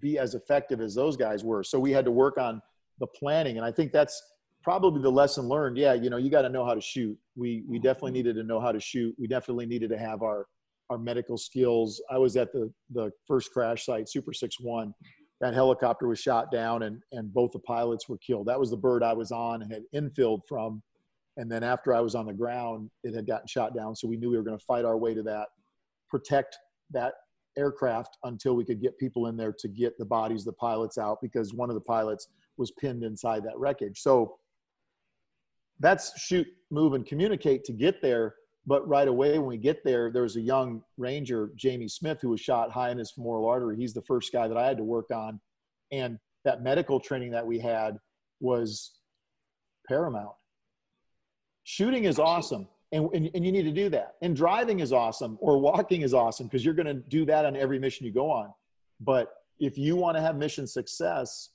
[0.00, 1.64] be as effective as those guys were.
[1.64, 2.60] So we had to work on
[3.00, 4.22] the planning, and I think that's
[4.62, 5.76] probably the lesson learned.
[5.76, 7.16] Yeah, you know, you got to know how to shoot.
[7.36, 9.14] We we definitely needed to know how to shoot.
[9.18, 10.46] We definitely needed to have our
[10.90, 12.02] our medical skills.
[12.10, 14.94] I was at the the first crash site, Super Six One.
[15.44, 18.46] That helicopter was shot down, and and both the pilots were killed.
[18.46, 20.82] That was the bird I was on and had infilled from
[21.36, 23.96] and then after I was on the ground, it had gotten shot down.
[23.96, 25.48] So we knew we were going to fight our way to that,
[26.08, 26.56] protect
[26.90, 27.14] that
[27.56, 31.18] aircraft until we could get people in there to get the bodies the pilots out
[31.20, 34.00] because one of the pilots was pinned inside that wreckage.
[34.00, 34.36] So
[35.80, 38.34] that's shoot, move, and communicate to get there.
[38.66, 42.30] But right away, when we get there, there was a young ranger, Jamie Smith, who
[42.30, 43.76] was shot high in his femoral artery.
[43.76, 45.40] He's the first guy that I had to work on.
[45.92, 47.98] And that medical training that we had
[48.40, 48.92] was
[49.86, 50.34] paramount.
[51.64, 54.14] Shooting is awesome and, and, and, you need to do that.
[54.22, 57.56] And driving is awesome or walking is awesome because you're going to do that on
[57.56, 58.52] every mission you go on.
[59.00, 61.50] But if you want to have mission success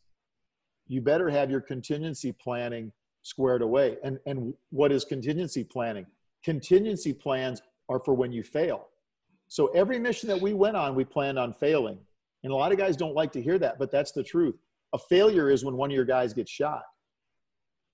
[0.90, 2.92] you better have your contingency planning
[3.22, 3.98] squared away.
[4.04, 6.06] And and what is contingency planning
[6.44, 8.88] contingency plans are for when you fail
[9.48, 11.98] so every mission that we went on we planned on failing
[12.44, 14.56] and a lot of guys don't like to hear that but that's the truth
[14.94, 16.84] a failure is when one of your guys gets shot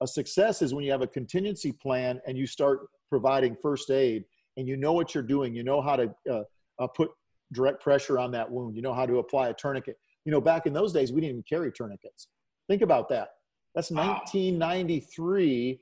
[0.01, 4.25] a success is when you have a contingency plan and you start providing first aid
[4.57, 5.55] and you know what you're doing.
[5.55, 6.43] You know how to uh,
[6.79, 7.11] uh, put
[7.53, 8.75] direct pressure on that wound.
[8.75, 9.97] You know how to apply a tourniquet.
[10.25, 12.27] You know, back in those days, we didn't even carry tourniquets.
[12.67, 13.29] Think about that.
[13.75, 15.79] That's 1993.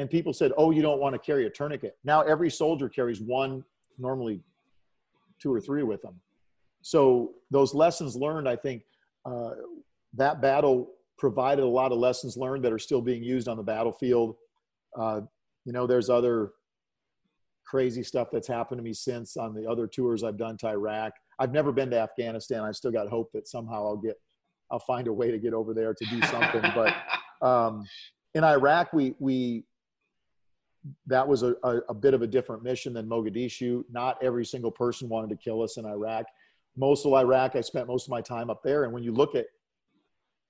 [0.00, 1.98] And people said, oh, you don't want to carry a tourniquet.
[2.04, 3.62] Now every soldier carries one,
[3.98, 4.40] normally
[5.38, 6.14] two or three with them.
[6.80, 8.82] So those lessons learned, I think,
[9.26, 9.50] uh,
[10.14, 10.88] that battle
[11.18, 14.36] provided a lot of lessons learned that are still being used on the battlefield.
[14.98, 15.20] Uh,
[15.66, 16.52] you know, there's other
[17.66, 21.12] crazy stuff that's happened to me since on the other tours I've done to Iraq.
[21.38, 22.62] I've never been to Afghanistan.
[22.62, 24.18] I've still got hope that somehow I'll get,
[24.70, 26.62] I'll find a way to get over there to do something.
[26.74, 26.94] but
[27.46, 27.84] um,
[28.34, 29.64] in Iraq, we we
[31.06, 33.84] that was a, a, a, bit of a different mission than Mogadishu.
[33.90, 36.26] Not every single person wanted to kill us in Iraq.
[36.76, 38.84] Mosul, Iraq, I spent most of my time up there.
[38.84, 39.46] And when you look at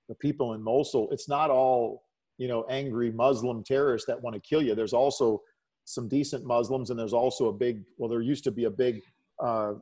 [0.07, 2.03] the people in Mosul, it's not all,
[2.37, 4.75] you know, angry Muslim terrorists that want to kill you.
[4.75, 5.41] There's also
[5.85, 9.01] some decent Muslims, and there's also a big, well, there used to be a big
[9.43, 9.73] uh,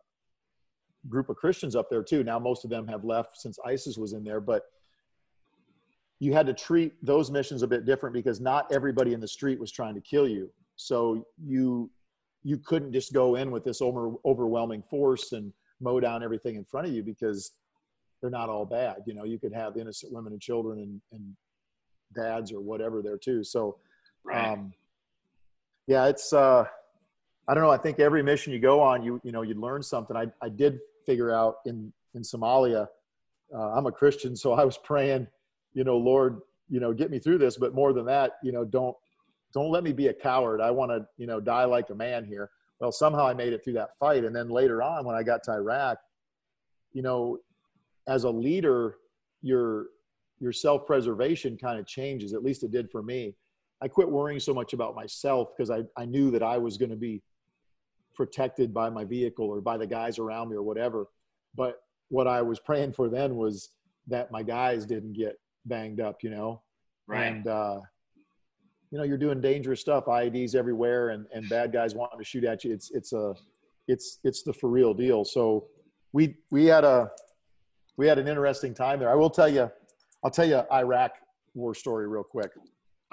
[1.07, 2.23] group of Christians up there too.
[2.23, 4.63] Now most of them have left since ISIS was in there, but
[6.19, 9.59] you had to treat those missions a bit different because not everybody in the street
[9.59, 10.51] was trying to kill you.
[10.75, 11.89] So you
[12.43, 15.51] you couldn't just go in with this over, overwhelming force and
[15.81, 17.51] mow down everything in front of you because
[18.21, 18.97] they're not all bad.
[19.05, 21.35] You know, you could have innocent women and children and, and
[22.15, 23.43] dads or whatever there too.
[23.43, 23.77] So,
[24.23, 24.53] right.
[24.53, 24.73] um,
[25.87, 26.63] yeah, it's, uh,
[27.47, 27.71] I don't know.
[27.71, 30.15] I think every mission you go on, you, you know, you learn something.
[30.15, 32.87] I, I did figure out in, in Somalia,
[33.53, 35.27] uh, I'm a Christian, so I was praying,
[35.79, 37.55] you know, Lord, you know, get me through this.
[37.55, 38.97] But more than that, you know, don't
[39.53, 40.59] don't let me be a coward.
[40.59, 42.49] I want to, you know, die like a man here.
[42.81, 44.25] Well, somehow I made it through that fight.
[44.25, 45.97] And then later on, when I got to Iraq,
[46.91, 47.37] you know,
[48.07, 48.97] as a leader,
[49.41, 49.85] your
[50.41, 52.33] your self-preservation kind of changes.
[52.33, 53.35] At least it did for me.
[53.81, 56.89] I quit worrying so much about myself because I, I knew that I was going
[56.89, 57.21] to be
[58.15, 61.07] protected by my vehicle or by the guys around me or whatever.
[61.55, 63.69] But what I was praying for then was
[64.07, 66.61] that my guys didn't get banged up, you know?
[67.07, 67.25] Right.
[67.25, 67.79] And, uh,
[68.91, 72.43] you know, you're doing dangerous stuff, IEDs everywhere and, and bad guys wanting to shoot
[72.43, 72.73] at you.
[72.73, 73.35] It's, it's a,
[73.87, 75.23] it's, it's the for real deal.
[75.25, 75.67] So
[76.11, 77.11] we, we had a,
[77.97, 79.09] we had an interesting time there.
[79.09, 79.69] I will tell you,
[80.23, 81.11] I'll tell you Iraq
[81.53, 82.51] war story real quick.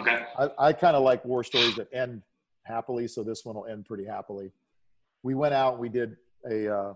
[0.01, 0.25] Okay.
[0.39, 2.23] I, I kind of like war stories that end
[2.65, 3.09] happily.
[3.09, 4.53] So this one will end pretty happily.
[5.23, 6.17] We went out we did
[6.51, 6.95] a, uh,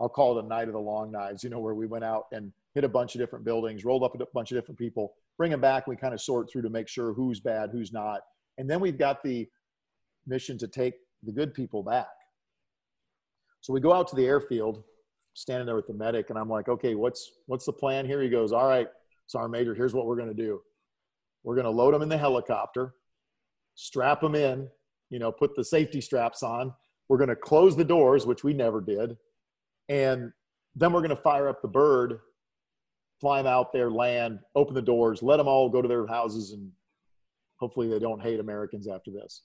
[0.00, 2.26] I'll call it a night of the long knives, you know, where we went out
[2.32, 5.50] and hit a bunch of different buildings, rolled up a bunch of different people, bring
[5.50, 5.86] them back.
[5.86, 8.20] We kind of sort through to make sure who's bad, who's not.
[8.58, 9.46] And then we've got the
[10.26, 12.08] mission to take the good people back.
[13.60, 14.82] So we go out to the airfield,
[15.34, 18.20] standing there with the medic, and I'm like, okay, what's what's the plan here?
[18.20, 18.88] He goes, all right,
[19.26, 20.60] Sergeant Major, here's what we're gonna do.
[21.44, 22.94] We're gonna load them in the helicopter,
[23.74, 24.68] strap them in,
[25.10, 26.72] you know, put the safety straps on.
[27.08, 29.16] We're gonna close the doors, which we never did,
[29.88, 30.32] and
[30.74, 32.18] then we're gonna fire up the bird,
[33.22, 36.50] fly them out there, land, open the doors, let them all go to their houses,
[36.50, 36.68] and
[37.60, 39.42] hopefully they don't hate Americans after this.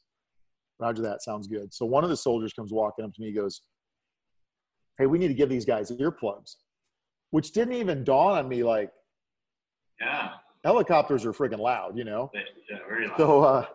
[0.79, 1.21] Roger that.
[1.21, 1.71] Sounds good.
[1.71, 3.27] So one of the soldiers comes walking up to me.
[3.27, 3.61] He goes,
[4.97, 6.55] hey, we need to give these guys earplugs,
[7.29, 8.63] which didn't even dawn on me.
[8.63, 8.89] Like,
[10.01, 10.31] Yeah.
[10.63, 12.31] helicopters are freaking loud, you know?
[12.33, 13.17] Yeah, very loud.
[13.17, 13.65] So, uh,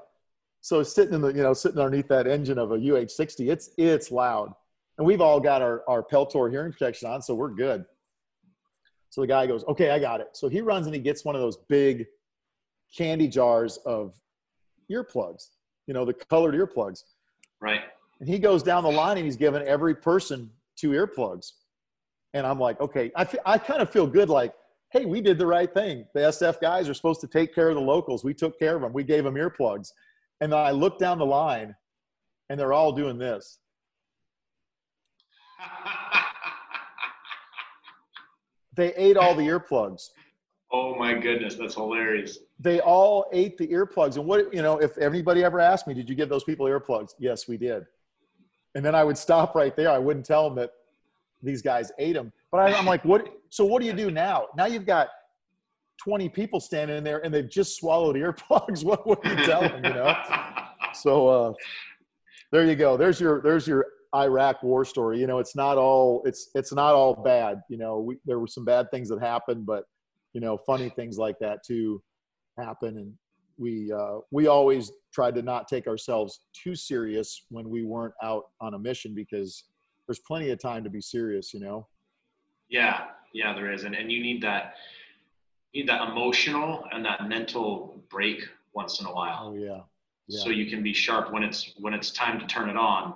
[0.62, 4.11] so sitting in the, you know, sitting underneath that engine of a UH-60, it's, it's
[4.11, 4.53] loud.
[4.98, 7.84] And we've all got our, our Peltor hearing protection on, so we're good.
[9.12, 10.28] So the guy goes, okay, I got it.
[10.32, 12.06] So he runs and he gets one of those big
[12.96, 14.14] candy jars of
[14.90, 15.48] earplugs,
[15.86, 17.02] you know, the colored earplugs.
[17.60, 17.82] right.
[18.20, 21.52] And he goes down the line and he's giving every person two earplugs.
[22.32, 24.54] And I'm like, okay, I, I kind of feel good like,
[24.92, 26.06] hey, we did the right thing.
[26.14, 28.24] The SF guys are supposed to take care of the locals.
[28.24, 28.94] We took care of them.
[28.94, 29.90] We gave them earplugs.
[30.40, 31.76] And then I look down the line
[32.48, 33.58] and they're all doing this.
[38.75, 40.11] They ate all the earplugs.
[40.73, 42.39] oh my goodness, that's hilarious.
[42.59, 44.16] They all ate the earplugs.
[44.16, 47.11] And what, you know, if anybody ever asked me, did you give those people earplugs?
[47.18, 47.85] Yes, we did.
[48.75, 49.91] And then I would stop right there.
[49.91, 50.70] I wouldn't tell them that
[51.43, 52.33] these guys ate them.
[52.51, 53.29] But I, I'm like, what?
[53.51, 54.47] So what do you do now?
[54.57, 55.09] Now you've got
[56.03, 58.83] 20 people standing in there and they've just swallowed earplugs.
[58.85, 60.14] What would you tell them, you know?
[60.95, 61.53] So uh,
[62.51, 62.99] there you go.
[62.99, 65.18] There's your, there's your Iraq war story.
[65.20, 67.62] You know, it's not all, it's, it's not all bad.
[67.68, 69.84] You know, we, there were some bad things that happened, but
[70.32, 72.02] you know, funny things like that too
[72.58, 72.98] happen.
[72.98, 73.12] And
[73.58, 78.44] we, uh, we always tried to not take ourselves too serious when we weren't out
[78.60, 79.64] on a mission because
[80.06, 81.86] there's plenty of time to be serious, you know?
[82.68, 83.04] Yeah,
[83.34, 84.74] yeah, there is, and and you need that,
[85.72, 88.40] you need that emotional and that mental break
[88.74, 89.80] once in a while, Oh yeah.
[90.28, 90.40] Yeah.
[90.40, 93.14] so you can be sharp when it's when it's time to turn it on.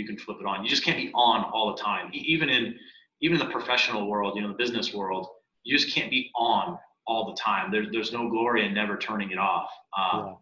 [0.00, 0.64] You can flip it on.
[0.64, 2.10] You just can't be on all the time.
[2.14, 2.74] Even in
[3.20, 5.28] even in the professional world, you know, the business world,
[5.62, 7.70] you just can't be on all the time.
[7.70, 10.38] There's there's no glory in never turning it off, because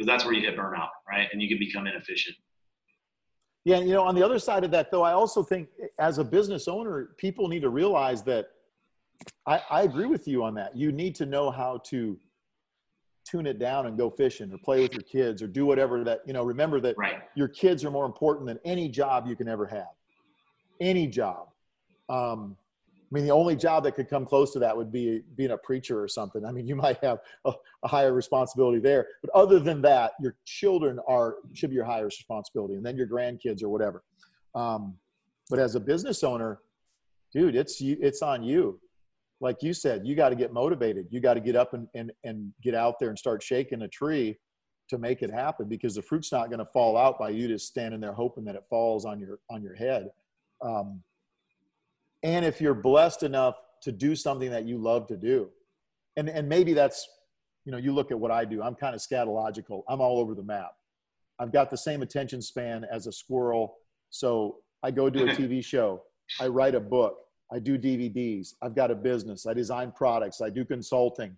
[0.00, 0.04] yeah.
[0.06, 1.28] that's where you hit burnout, right?
[1.32, 2.36] And you can become inefficient.
[3.64, 6.18] Yeah, you know, on the other side of that, though, I also think eh, as
[6.18, 8.50] a business owner, people need to realize that
[9.46, 10.76] I, I agree with you on that.
[10.76, 12.18] You need to know how to
[13.30, 16.20] tune it down and go fishing or play with your kids or do whatever that,
[16.26, 17.22] you know, remember that Right.
[17.34, 19.88] your kids are more important than any job you can ever have.
[20.80, 21.48] Any job.
[22.08, 22.56] Um,
[22.92, 25.58] I mean, the only job that could come close to that would be being a
[25.58, 26.44] preacher or something.
[26.44, 27.52] I mean, you might have a,
[27.82, 32.18] a higher responsibility there, but other than that, your children are should be your highest
[32.18, 34.04] responsibility, and then your grandkids or whatever.
[34.54, 34.96] Um,
[35.48, 36.60] but as a business owner,
[37.32, 37.96] dude, it's you.
[38.00, 38.80] It's on you.
[39.40, 41.06] Like you said, you got to get motivated.
[41.10, 43.88] You got to get up and, and and get out there and start shaking a
[43.88, 44.38] tree
[44.88, 47.66] to make it happen because the fruit's not going to fall out by you just
[47.66, 50.10] standing there hoping that it falls on your on your head.
[50.62, 51.02] Um,
[52.22, 55.48] and if you're blessed enough to do something that you love to do
[56.16, 57.08] and and maybe that's
[57.64, 60.34] you know you look at what i do i'm kind of scatological i'm all over
[60.34, 60.72] the map
[61.38, 63.76] i've got the same attention span as a squirrel
[64.10, 66.02] so i go do a tv show
[66.40, 67.18] i write a book
[67.52, 69.46] i do dvds i've got a business.
[69.46, 70.40] I design products.
[70.40, 71.36] I do consulting.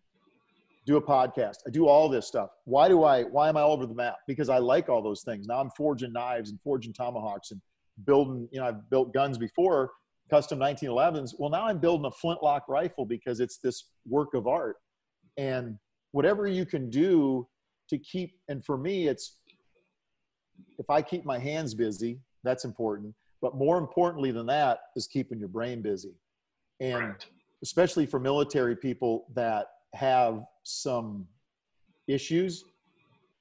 [0.84, 1.58] Do a podcast.
[1.64, 2.50] I do all this stuff.
[2.64, 4.16] Why do i why am i all over the map?
[4.26, 5.46] Because i like all those things.
[5.46, 7.60] Now i'm forging knives and forging tomahawks and
[8.04, 9.92] building you know i've built guns before
[10.32, 11.34] custom 1911s.
[11.38, 14.76] Well, now I'm building a flintlock rifle because it's this work of art.
[15.36, 15.76] And
[16.12, 17.46] whatever you can do
[17.90, 19.36] to keep, and for me, it's
[20.78, 23.14] if I keep my hands busy, that's important.
[23.43, 26.14] But more importantly than that is keeping your brain busy.
[26.80, 27.26] And right.
[27.62, 31.26] especially for military people that have some
[32.07, 32.64] issues,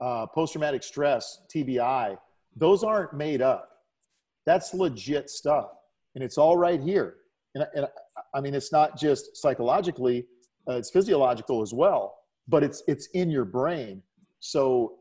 [0.02, 2.18] uh, post traumatic stress, TBI,
[2.56, 3.70] those aren't made up.
[4.46, 5.70] That's legit stuff.
[6.16, 7.18] And it's all right here.
[7.56, 7.86] And, and
[8.34, 10.26] I mean, it's not just psychologically,
[10.68, 12.16] uh, it's physiological as well,
[12.48, 14.02] but it's, it's in your brain.
[14.40, 14.94] So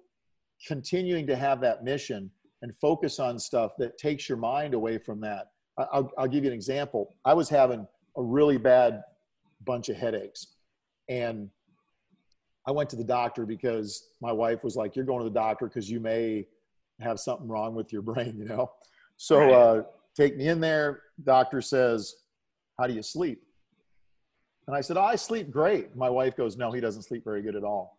[0.66, 2.30] continuing to have that mission
[2.62, 5.52] and focus on stuff that takes your mind away from that.
[5.78, 7.14] I'll, I'll give you an example.
[7.24, 7.86] I was having
[8.16, 9.02] a really bad
[9.64, 10.48] bunch of headaches
[11.08, 11.50] and
[12.66, 15.66] I went to the doctor because my wife was like, "You're going to the doctor
[15.66, 16.46] because you may
[17.00, 18.70] have something wrong with your brain," you know.
[19.16, 19.82] So uh,
[20.14, 21.02] take me in there.
[21.24, 22.14] Doctor says,
[22.78, 23.42] "How do you sleep?"
[24.66, 27.42] And I said, oh, "I sleep great." My wife goes, "No, he doesn't sleep very
[27.42, 27.98] good at all."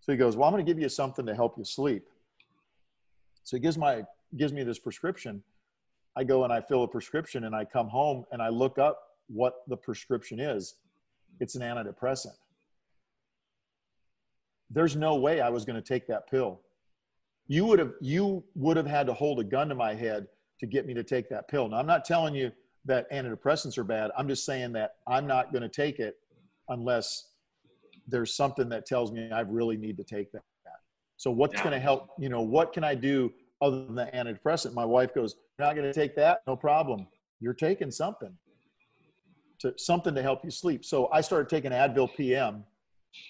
[0.00, 2.06] So he goes, "Well, I'm going to give you something to help you sleep."
[3.46, 4.04] So he gives my
[4.36, 5.42] gives me this prescription.
[6.16, 9.00] I go and I fill a prescription, and I come home and I look up
[9.28, 10.76] what the prescription is.
[11.40, 12.34] It's an antidepressant
[14.70, 16.60] there's no way I was going to take that pill.
[17.48, 20.26] You would have you would have had to hold a gun to my head
[20.58, 21.68] to get me to take that pill.
[21.68, 22.50] Now I'm not telling you
[22.86, 24.10] that antidepressants are bad.
[24.16, 26.16] I'm just saying that I'm not going to take it
[26.68, 27.28] unless
[28.08, 30.42] there's something that tells me I really need to take that.
[31.16, 31.62] So what's yeah.
[31.62, 32.10] going to help?
[32.18, 34.74] You know, what can I do other than the antidepressant?
[34.74, 36.40] My wife goes, "You're not going to take that?
[36.46, 37.06] No problem.
[37.40, 38.36] You're taking something
[39.60, 42.64] to something to help you sleep." So I started taking Advil PM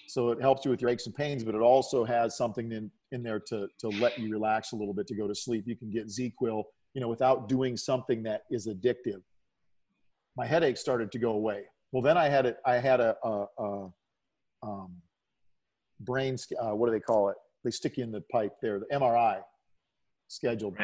[0.07, 2.91] so it helps you with your aches and pains, but it also has something in,
[3.11, 5.65] in there to, to let you relax a little bit to go to sleep.
[5.67, 6.63] You can get ZzzQuil,
[6.93, 9.21] you know, without doing something that is addictive.
[10.35, 11.63] My headache started to go away.
[11.91, 12.57] Well, then I had it.
[12.65, 13.89] I had a, a, a
[14.63, 14.95] um,
[16.01, 16.37] brain.
[16.61, 17.37] Uh, what do they call it?
[17.63, 18.79] They stick you in the pipe there.
[18.79, 19.41] The MRI
[20.27, 20.75] scheduled.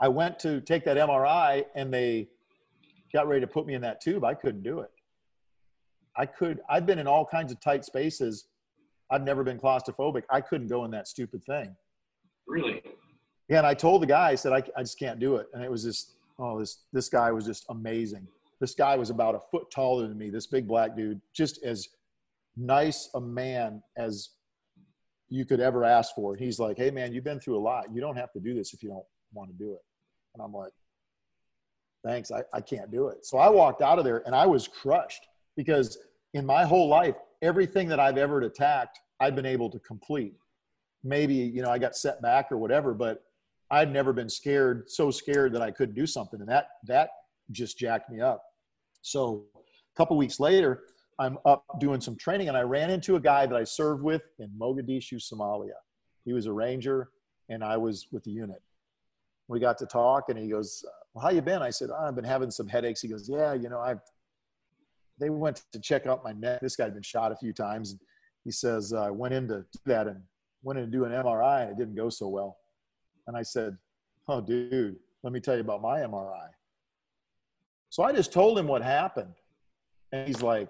[0.00, 2.28] I went to take that MRI, and they
[3.12, 4.24] got ready to put me in that tube.
[4.24, 4.90] I couldn't do it.
[6.16, 8.46] I could, I've been in all kinds of tight spaces.
[9.10, 10.22] I've never been claustrophobic.
[10.30, 11.74] I couldn't go in that stupid thing.
[12.46, 12.82] Really?
[13.48, 13.58] Yeah.
[13.58, 15.46] And I told the guy, I said, I, I just can't do it.
[15.52, 18.26] And it was just, oh, this, this guy was just amazing.
[18.60, 21.88] This guy was about a foot taller than me, this big black dude, just as
[22.56, 24.30] nice a man as
[25.28, 26.36] you could ever ask for.
[26.36, 27.86] He's like, hey, man, you've been through a lot.
[27.92, 29.80] You don't have to do this if you don't want to do it.
[30.34, 30.72] And I'm like,
[32.04, 33.24] thanks, I, I can't do it.
[33.24, 35.98] So I walked out of there and I was crushed because
[36.34, 40.34] in my whole life, everything that I've ever attacked, I've been able to complete.
[41.02, 43.22] Maybe, you know, I got set back or whatever, but
[43.70, 46.40] I'd never been scared, so scared that I couldn't do something.
[46.40, 47.10] And that, that
[47.50, 48.42] just jacked me up.
[49.02, 50.82] So a couple weeks later,
[51.18, 54.22] I'm up doing some training and I ran into a guy that I served with
[54.38, 55.74] in Mogadishu, Somalia.
[56.24, 57.10] He was a ranger
[57.48, 58.62] and I was with the unit.
[59.48, 61.62] We got to talk and he goes, well, how you been?
[61.62, 63.00] I said, oh, I've been having some headaches.
[63.00, 64.00] He goes, yeah, you know, I've
[65.20, 66.60] they went to check out my neck.
[66.60, 67.92] This guy had been shot a few times.
[67.92, 68.00] and
[68.44, 70.20] He says, I uh, went in to do that and
[70.62, 72.56] went in to do an MRI and it didn't go so well.
[73.28, 73.76] And I said,
[74.26, 76.48] Oh, dude, let me tell you about my MRI.
[77.90, 79.34] So I just told him what happened.
[80.10, 80.68] And he's like,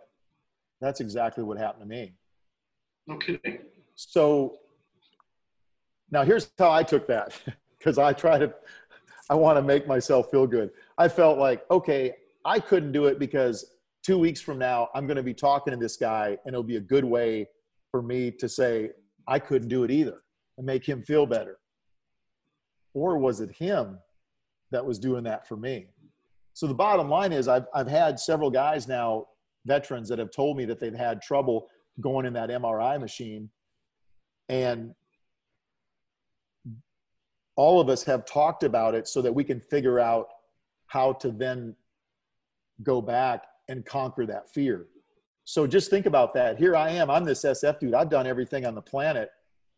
[0.84, 2.12] That's exactly what happened to me.
[3.06, 3.60] No kidding.
[3.94, 4.58] So
[6.10, 7.40] now here's how I took that
[7.78, 8.52] because I try to,
[9.30, 10.70] I want to make myself feel good.
[10.98, 12.12] I felt like, okay,
[12.44, 13.64] I couldn't do it because
[14.02, 16.76] two weeks from now, I'm going to be talking to this guy, and it'll be
[16.76, 17.48] a good way
[17.90, 18.90] for me to say,
[19.26, 20.18] I couldn't do it either
[20.58, 21.56] and make him feel better.
[22.92, 23.98] Or was it him
[24.70, 25.86] that was doing that for me?
[26.52, 29.28] So the bottom line is, I've, I've had several guys now,
[29.66, 31.68] veterans, that have told me that they've had trouble
[32.00, 33.48] going in that MRI machine.
[34.48, 34.94] And
[37.56, 40.28] all of us have talked about it so that we can figure out
[40.86, 41.74] how to then
[42.82, 44.86] go back and conquer that fear.
[45.44, 46.58] So just think about that.
[46.58, 47.10] Here I am.
[47.10, 47.94] I'm this SF dude.
[47.94, 49.30] I've done everything on the planet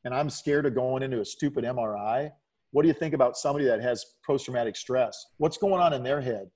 [0.05, 2.31] and I'm scared of going into a stupid MRI.
[2.71, 5.27] What do you think about somebody that has post traumatic stress?
[5.39, 6.51] What's going on in their head?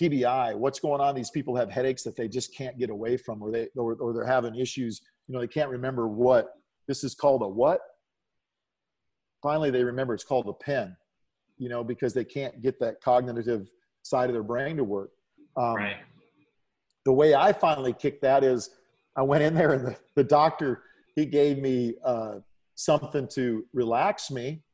[0.00, 1.14] TBI, what's going on?
[1.14, 4.12] These people have headaches that they just can't get away from, or they or, or
[4.12, 5.00] they're having issues.
[5.26, 6.52] You know, they can't remember what
[6.86, 7.80] this is called a what.
[9.42, 10.96] Finally, they remember it's called a pen.
[11.58, 13.70] You know, because they can't get that cognitive
[14.02, 15.10] side of their brain to work.
[15.56, 15.96] Um, right
[17.06, 18.70] the way I finally kicked that is
[19.16, 20.82] I went in there and the, the doctor,
[21.14, 22.40] he gave me uh,
[22.74, 24.64] something to relax me,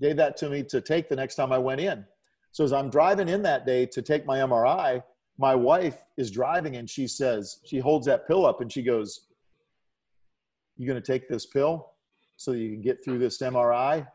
[0.00, 2.04] gave that to me to take the next time I went in.
[2.52, 5.02] So as I'm driving in that day to take my MRI,
[5.38, 9.28] my wife is driving and she says, she holds that pill up and she goes,
[10.76, 11.92] You going to take this pill
[12.36, 14.06] so you can get through this MRI?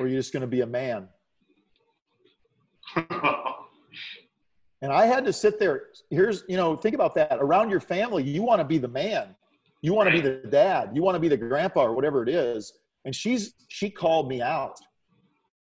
[0.00, 1.08] Or you're you just going to be a man?
[2.96, 5.86] and I had to sit there.
[6.10, 7.38] Here's, you know, think about that.
[7.40, 9.34] Around your family, you want to be the man.
[9.82, 10.90] You want to be the dad.
[10.94, 12.72] You want to be the grandpa or whatever it is.
[13.04, 14.78] And she's she called me out.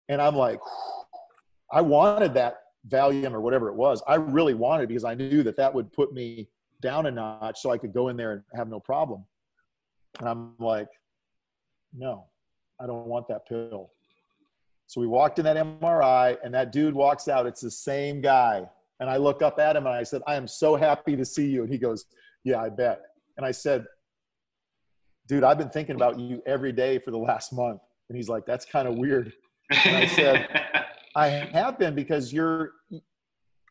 [0.09, 0.59] And I'm like,
[1.71, 4.01] I wanted that Valium or whatever it was.
[4.07, 6.49] I really wanted because I knew that that would put me
[6.81, 9.25] down a notch so I could go in there and have no problem.
[10.19, 10.87] And I'm like,
[11.93, 12.25] no,
[12.79, 13.91] I don't want that pill.
[14.87, 17.45] So we walked in that MRI and that dude walks out.
[17.45, 18.67] It's the same guy.
[18.99, 21.47] And I look up at him and I said, I am so happy to see
[21.47, 21.63] you.
[21.63, 22.05] And he goes,
[22.43, 23.01] Yeah, I bet.
[23.35, 23.85] And I said,
[25.27, 27.81] Dude, I've been thinking about you every day for the last month.
[28.09, 29.33] And he's like, That's kind of weird.
[29.69, 30.47] And I said,
[31.17, 32.73] I have been because you're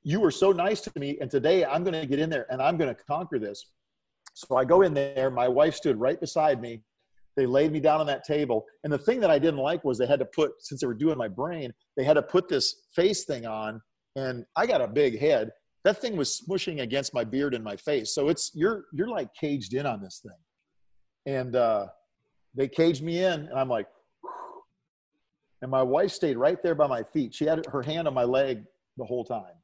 [0.03, 2.61] you were so nice to me and today i'm going to get in there and
[2.61, 3.71] i'm going to conquer this.
[4.35, 6.83] So i go in there my wife stood right beside me.
[7.37, 8.65] They laid me down on that table.
[8.83, 11.03] And the thing that i didn't like was they had to put since they were
[11.05, 13.81] doing my brain they had to put this face thing on
[14.17, 15.53] and i got a big head.
[15.85, 18.13] That thing was smushing against my beard and my face.
[18.13, 21.33] So it's you're you're like caged in on this thing.
[21.33, 21.87] And uh
[22.57, 23.87] they caged me in and i'm like
[25.63, 28.25] and my wife stayed right there by my feet she had her hand on my
[28.25, 28.63] leg
[28.97, 29.55] the whole time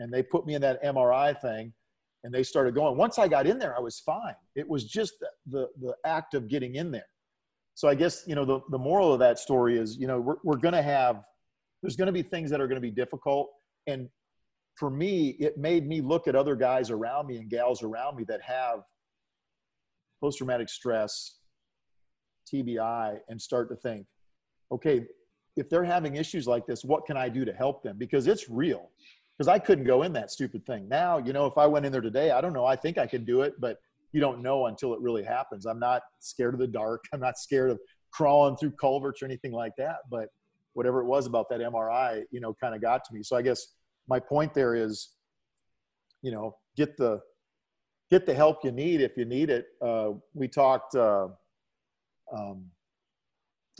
[0.00, 1.72] and they put me in that MRI thing
[2.24, 2.96] and they started going.
[2.96, 4.34] Once I got in there, I was fine.
[4.54, 7.06] It was just the, the, the act of getting in there.
[7.74, 10.36] So I guess, you know, the, the moral of that story is, you know, we're,
[10.44, 11.22] we're going to have,
[11.82, 13.48] there's going to be things that are going to be difficult.
[13.86, 14.08] And
[14.76, 18.24] for me, it made me look at other guys around me and gals around me
[18.24, 18.80] that have
[20.22, 21.36] post traumatic stress,
[22.52, 24.04] TBI, and start to think,
[24.72, 25.06] okay,
[25.56, 27.96] if they're having issues like this, what can I do to help them?
[27.98, 28.90] Because it's real
[29.40, 30.86] because I couldn't go in that stupid thing.
[30.86, 32.66] Now, you know, if I went in there today, I don't know.
[32.66, 33.78] I think I could do it, but
[34.12, 35.64] you don't know until it really happens.
[35.64, 37.04] I'm not scared of the dark.
[37.14, 37.80] I'm not scared of
[38.12, 40.00] crawling through culverts or anything like that.
[40.10, 40.28] But
[40.74, 43.22] whatever it was about that MRI, you know, kind of got to me.
[43.22, 43.66] So I guess
[44.08, 45.10] my point there is,
[46.20, 47.20] you know, get the
[48.10, 49.68] get the help you need if you need it.
[49.80, 51.28] Uh, we talked uh,
[52.36, 52.66] um,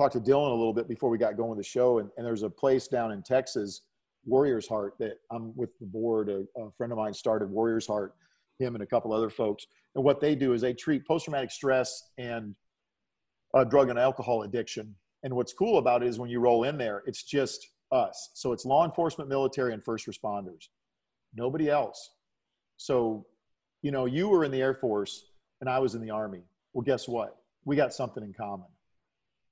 [0.01, 2.26] talked to Dylan a little bit before we got going with the show, and, and
[2.26, 3.82] there's a place down in Texas
[4.24, 6.30] Warriors Heart that I'm with the board.
[6.30, 8.14] A, a, friend of mine started Warriors Heart,
[8.59, 9.66] him and a couple other folks.
[9.94, 12.55] And what they do is they treat post traumatic stress and
[13.53, 14.94] uh, drug and alcohol addiction.
[15.22, 18.30] And what's cool about it is when you roll in there, it's just us.
[18.32, 20.68] So it's law enforcement, military, and first responders.
[21.34, 22.12] Nobody else.
[22.78, 23.26] So,
[23.82, 25.26] you know, you were in the Air Force
[25.61, 26.40] and I was in the Army.
[26.72, 27.36] Well, guess what?
[27.66, 28.66] We got something in common.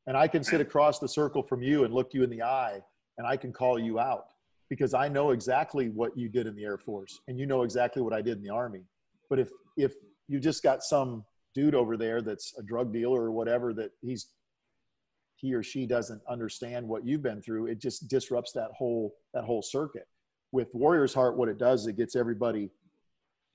[0.08, 2.80] And I can sit across the circle from you and look you in the eye
[3.18, 4.28] and I can call you out
[4.70, 8.00] because I know exactly what you did in the Air Force and you know exactly
[8.00, 8.84] what I did in the Army.
[9.28, 9.92] But if if
[10.26, 14.28] you just got some dude over there that's a drug dealer or whatever that he's
[15.36, 19.44] he or she doesn't understand what you've been through, it just disrupts that whole that
[19.44, 20.08] whole circuit.
[20.52, 22.70] With Warriors Heart, what it does is it gets everybody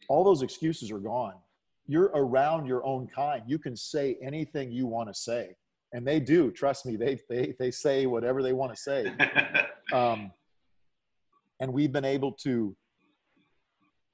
[0.08, 1.34] all those excuses are gone.
[1.88, 3.42] You're around your own kind.
[3.48, 5.56] You can say anything you want to say.
[5.94, 9.14] And they do, trust me, they they they say whatever they want to say.
[9.92, 10.32] Um,
[11.60, 12.76] and we've been able to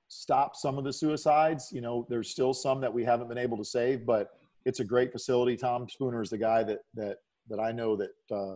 [0.10, 1.70] stop some of the suicides.
[1.72, 4.32] You know, there's still some that we haven't been able to save, but
[4.66, 5.56] it's a great facility.
[5.56, 7.18] Tom Spooner is the guy that that
[7.50, 8.56] that I know that uh,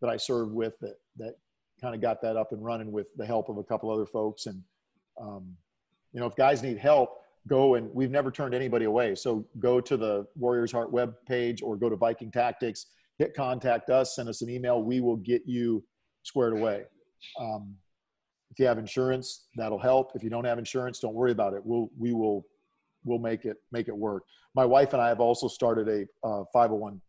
[0.00, 1.34] that I served with that that
[1.80, 4.46] kind of got that up and running with the help of a couple other folks.
[4.46, 4.62] And
[5.20, 5.56] um,
[6.12, 7.18] you know, if guys need help,
[7.48, 9.14] go and we've never turned anybody away.
[9.14, 12.86] So go to the Warriors Heart web page or go to Viking Tactics,
[13.18, 14.82] hit contact us, send us an email.
[14.82, 15.84] We will get you
[16.22, 16.84] squared away.
[17.38, 17.74] Um,
[18.50, 20.12] if you have insurance, that'll help.
[20.14, 21.64] If you don't have insurance, don't worry about it.
[21.64, 22.46] We'll we will
[23.04, 24.24] we'll make it make it work.
[24.54, 27.00] My wife and I have also started a uh, 501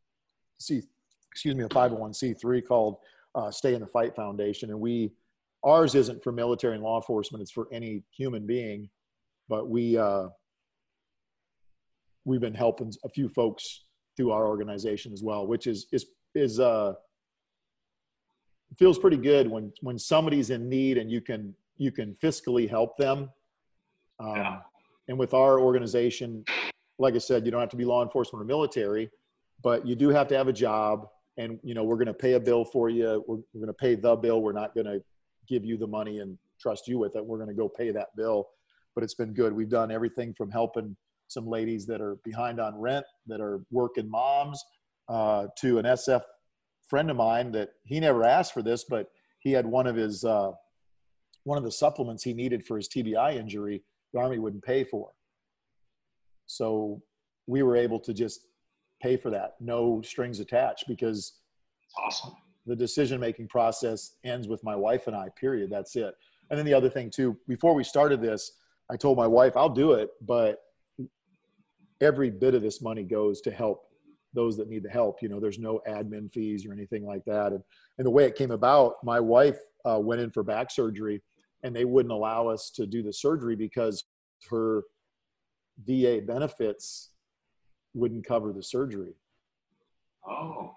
[0.60, 0.84] c
[1.32, 2.98] excuse me a 501c3 called
[3.36, 5.12] uh, Stay in the Fight Foundation, and we
[5.64, 7.42] ours isn't for military and law enforcement.
[7.42, 8.90] It's for any human being,
[9.52, 10.30] but we uh,
[12.24, 13.84] we've been helping a few folks
[14.16, 16.94] through our organization as well, which is is is uh
[18.80, 22.96] feels pretty good when when somebody's in need and you can you can fiscally help
[22.98, 23.30] them.
[24.22, 24.60] Um, yeah.
[25.10, 26.46] And with our organization,
[26.98, 29.10] like I said, you don't have to be law enforcement or military,
[29.62, 31.08] but you do have to have a job.
[31.38, 33.26] And you know, we're going to pay a bill for you.
[33.28, 34.42] We're, we're going to pay the bill.
[34.42, 35.04] We're not going to
[35.46, 37.26] give you the money and trust you with it.
[37.26, 38.48] We're going to go pay that bill.
[38.96, 39.54] But it's been good.
[39.54, 40.96] We've done everything from helping
[41.28, 44.62] some ladies that are behind on rent, that are working moms,
[45.08, 46.22] uh, to an SF
[46.90, 49.08] friend of mine that he never asked for this, but
[49.40, 50.52] he had one of his uh,
[51.44, 53.82] one of the supplements he needed for his TBI injury.
[54.14, 55.10] The army wouldn't pay for.
[56.46, 57.02] So
[57.48, 58.42] we were able to just
[59.02, 61.40] pay for that, no strings attached, because
[61.98, 62.34] awesome.
[62.68, 65.30] The decision making process ends with my wife and I.
[65.36, 65.72] Period.
[65.72, 66.14] That's it.
[66.50, 68.52] And then the other thing too, before we started this,
[68.92, 70.60] I told my wife I'll do it, but
[72.02, 73.84] every bit of this money goes to help
[74.34, 75.22] those that need the help.
[75.22, 77.54] You know, there's no admin fees or anything like that.
[77.54, 77.64] And
[77.98, 81.22] and the way it came about, my wife uh, went in for back surgery,
[81.64, 84.04] and they wouldn't allow us to do the surgery because
[84.50, 84.84] her
[85.86, 87.12] VA benefits
[87.94, 89.14] wouldn't cover the surgery.
[90.28, 90.72] Oh.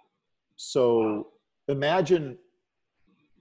[0.57, 1.29] So
[1.69, 2.39] imagine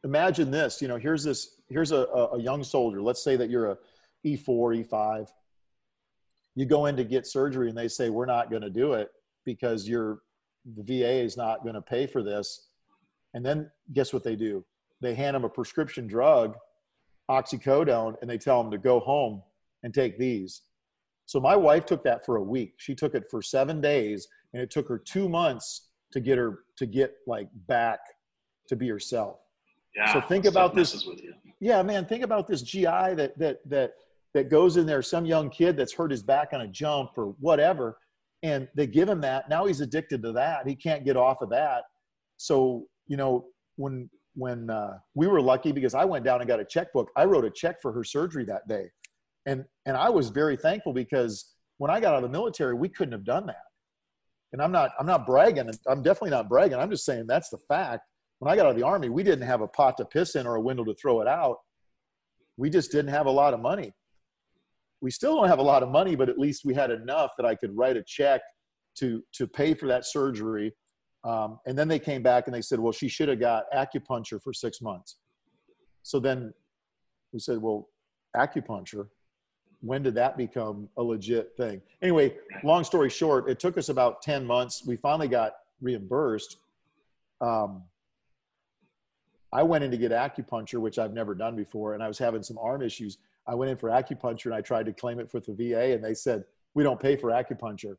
[0.03, 3.01] imagine this, you know, here's this here's a, a young soldier.
[3.01, 3.77] Let's say that you're a
[4.25, 5.27] E4, E5.
[6.55, 9.09] You go in to get surgery and they say we're not going to do it
[9.45, 10.19] because your
[10.75, 12.67] the VA is not going to pay for this.
[13.33, 14.63] And then guess what they do?
[15.01, 16.55] They hand them a prescription drug,
[17.29, 19.41] oxycodone, and they tell them to go home
[19.83, 20.61] and take these.
[21.25, 22.75] So my wife took that for a week.
[22.77, 26.59] She took it for seven days, and it took her two months to get her
[26.77, 27.99] to get like back
[28.67, 29.39] to be herself.
[29.95, 30.13] Yeah.
[30.13, 31.07] So think about this.
[31.59, 32.05] Yeah, man.
[32.05, 33.93] Think about this GI that that that
[34.33, 35.01] that goes in there.
[35.01, 37.97] Some young kid that's hurt his back on a jump or whatever,
[38.41, 39.49] and they give him that.
[39.49, 40.67] Now he's addicted to that.
[40.67, 41.83] He can't get off of that.
[42.37, 46.59] So you know when when uh, we were lucky because I went down and got
[46.59, 47.09] a checkbook.
[47.15, 48.89] I wrote a check for her surgery that day
[49.45, 52.89] and and i was very thankful because when i got out of the military we
[52.89, 53.65] couldn't have done that
[54.51, 57.57] and i'm not i'm not bragging i'm definitely not bragging i'm just saying that's the
[57.67, 58.01] fact
[58.39, 60.47] when i got out of the army we didn't have a pot to piss in
[60.47, 61.57] or a window to throw it out
[62.57, 63.91] we just didn't have a lot of money
[65.03, 67.45] we still don't have a lot of money but at least we had enough that
[67.45, 68.41] i could write a check
[68.95, 70.73] to to pay for that surgery
[71.25, 74.41] um, and then they came back and they said well she should have got acupuncture
[74.41, 75.17] for six months
[76.01, 76.53] so then
[77.33, 77.89] we said well
[78.35, 79.07] acupuncture
[79.83, 81.81] when did that become a legit thing?
[82.01, 82.33] Anyway,
[82.63, 84.85] long story short, it took us about 10 months.
[84.85, 86.55] We finally got reimbursed.
[87.41, 87.83] Um,
[89.51, 92.41] I went in to get acupuncture, which I've never done before, and I was having
[92.41, 93.17] some arm issues.
[93.47, 96.03] I went in for acupuncture and I tried to claim it for the VA, and
[96.03, 97.95] they said, We don't pay for acupuncture.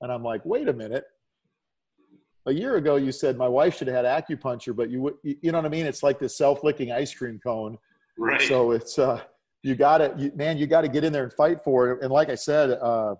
[0.00, 1.04] And I'm like, Wait a minute.
[2.46, 5.58] A year ago, you said my wife should have had acupuncture, but you, you know
[5.58, 5.84] what I mean?
[5.84, 7.76] It's like this self licking ice cream cone.
[8.16, 8.40] Right.
[8.40, 9.20] So it's, uh,
[9.62, 12.02] you got to, man, you got to get in there and fight for it.
[12.02, 13.16] And like I said, uh,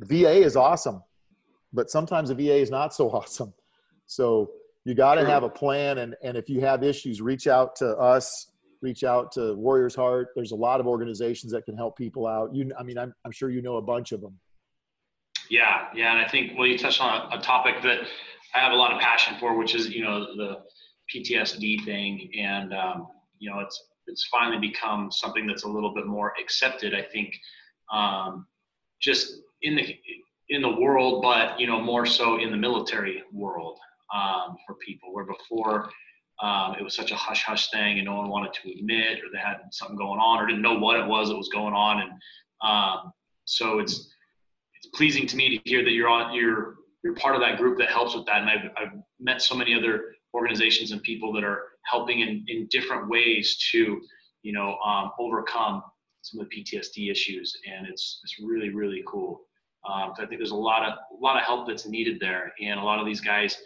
[0.00, 1.02] VA is awesome,
[1.72, 3.54] but sometimes the VA is not so awesome.
[4.06, 4.50] So
[4.84, 5.98] you got to have a plan.
[5.98, 8.48] And, and if you have issues, reach out to us,
[8.82, 10.28] reach out to Warriors Heart.
[10.34, 12.54] There's a lot of organizations that can help people out.
[12.54, 14.38] You, I mean, I'm, I'm sure you know a bunch of them.
[15.50, 15.86] Yeah.
[15.94, 16.12] Yeah.
[16.12, 18.00] And I think, well, you touched on a, a topic that
[18.54, 20.58] I have a lot of passion for, which is, you know, the
[21.14, 22.30] PTSD thing.
[22.38, 23.08] And, um,
[23.38, 26.94] you know, it's, it's finally become something that's a little bit more accepted.
[26.94, 27.34] I think
[27.92, 28.46] um,
[29.00, 29.96] just in the
[30.48, 33.78] in the world, but you know more so in the military world
[34.14, 35.12] um, for people.
[35.12, 35.90] Where before
[36.42, 39.30] um, it was such a hush hush thing, and no one wanted to admit, or
[39.32, 42.02] they had something going on, or didn't know what it was that was going on,
[42.02, 42.10] and
[42.62, 43.12] um,
[43.44, 44.12] so it's
[44.74, 47.78] it's pleasing to me to hear that you're on you're you're part of that group
[47.78, 51.44] that helps with that, and I've I've met so many other organizations and people that
[51.44, 54.00] are helping in, in different ways to,
[54.42, 55.82] you know, um, overcome
[56.22, 57.56] some of the PTSD issues.
[57.66, 59.42] And it's, it's really, really cool.
[59.88, 62.52] Um, I think there's a lot of, a lot of help that's needed there.
[62.60, 63.56] And a lot of these guys,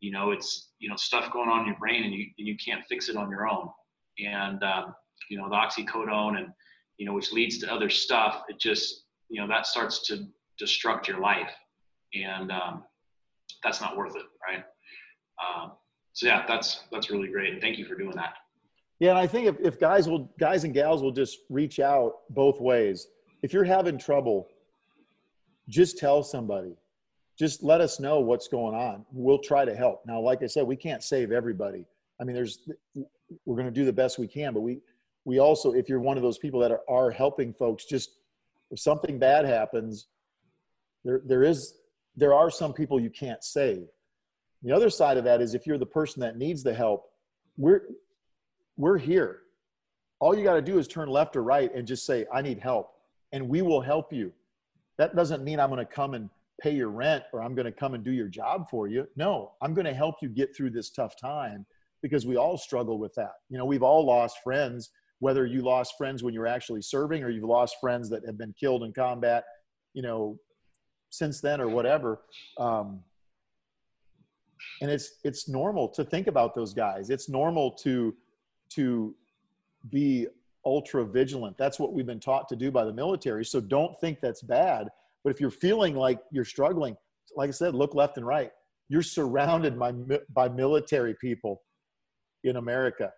[0.00, 2.56] you know, it's, you know, stuff going on in your brain and you, and you
[2.62, 3.70] can't fix it on your own.
[4.22, 4.94] And, um,
[5.30, 6.48] you know, the oxycodone and,
[6.98, 8.42] you know, which leads to other stuff.
[8.50, 10.26] It just, you know, that starts to
[10.62, 11.50] destruct your life.
[12.12, 12.84] And um,
[13.62, 14.62] that's not worth it, right?
[15.42, 15.72] Um,
[16.12, 18.34] so yeah, that's that's really great, and thank you for doing that.
[19.00, 22.18] Yeah, and I think if, if guys will guys and gals will just reach out
[22.30, 23.08] both ways.
[23.42, 24.46] If you're having trouble,
[25.68, 26.76] just tell somebody.
[27.36, 29.04] Just let us know what's going on.
[29.12, 30.04] We'll try to help.
[30.06, 31.84] Now, like I said, we can't save everybody.
[32.20, 32.68] I mean, there's
[33.44, 34.80] we're going to do the best we can, but we
[35.24, 38.10] we also, if you're one of those people that are, are helping folks, just
[38.70, 40.06] if something bad happens,
[41.04, 41.74] there there is
[42.16, 43.86] there are some people you can't save
[44.64, 47.10] the other side of that is if you're the person that needs the help,
[47.58, 47.82] we're
[48.76, 49.40] we're here.
[50.20, 52.58] All you got to do is turn left or right and just say, I need
[52.58, 52.94] help.
[53.32, 54.32] And we will help you.
[54.96, 56.30] That doesn't mean I'm going to come and
[56.60, 59.06] pay your rent or I'm going to come and do your job for you.
[59.16, 61.66] No, I'm going to help you get through this tough time
[62.02, 63.32] because we all struggle with that.
[63.48, 67.30] You know, we've all lost friends, whether you lost friends when you're actually serving or
[67.30, 69.44] you've lost friends that have been killed in combat,
[69.94, 70.38] you know,
[71.10, 72.20] since then or whatever.
[72.58, 73.00] Um,
[74.80, 78.14] and it's it's normal to think about those guys it's normal to
[78.70, 79.14] to
[79.90, 80.26] be
[80.64, 84.20] ultra vigilant that's what we've been taught to do by the military so don't think
[84.20, 84.88] that's bad
[85.24, 86.96] But if you're feeling like you're struggling,
[87.34, 88.52] like I said, look left and right.
[88.88, 89.92] You're surrounded by,
[90.32, 91.62] by military people
[92.44, 93.10] in America.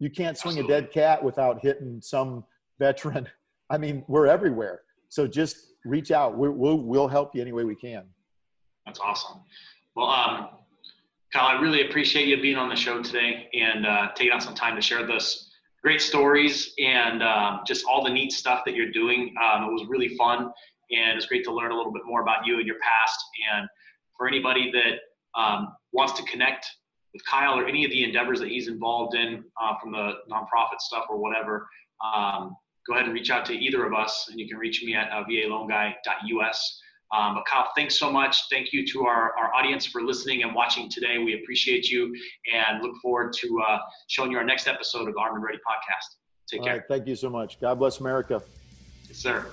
[0.00, 0.74] You can't swing Absolutely.
[0.76, 2.44] a dead cat without hitting some
[2.78, 3.28] veteran.
[3.70, 4.80] I mean, we're everywhere.
[5.10, 6.36] So just reach out.
[6.36, 8.04] we will we'll help you any way we can.
[8.86, 9.40] That's awesome.
[9.94, 10.48] Well, um,
[11.32, 14.54] Kyle, I really appreciate you being on the show today and uh, taking out some
[14.54, 15.50] time to share this
[15.82, 19.34] great stories and um, just all the neat stuff that you're doing.
[19.42, 20.50] Um, it was really fun
[20.90, 23.18] and it's great to learn a little bit more about you and your past.
[23.52, 23.68] And
[24.16, 26.66] for anybody that um, wants to connect
[27.12, 30.80] with Kyle or any of the endeavors that he's involved in uh, from the nonprofit
[30.80, 31.68] stuff or whatever,
[32.04, 34.94] um, go ahead and reach out to either of us, and you can reach me
[34.94, 36.80] at uh, valoanguy.us.
[37.16, 38.48] Um, but Kyle, thanks so much.
[38.50, 41.18] Thank you to our, our audience for listening and watching today.
[41.18, 42.14] We appreciate you
[42.52, 43.78] and look forward to uh,
[44.08, 46.16] showing you our next episode of the Armed and Ready podcast.
[46.50, 46.76] Take All care.
[46.76, 47.60] Right, thank you so much.
[47.60, 48.42] God bless America.
[49.08, 49.46] Yes, sir.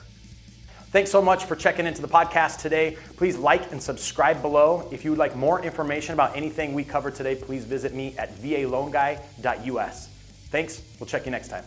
[0.95, 2.95] Thanks so much for checking into the podcast today.
[3.17, 4.87] Please like and subscribe below.
[4.93, 8.33] If you would like more information about anything we covered today, please visit me at
[8.37, 10.07] valoanguy.us.
[10.51, 10.81] Thanks.
[10.97, 11.65] We'll check you next time.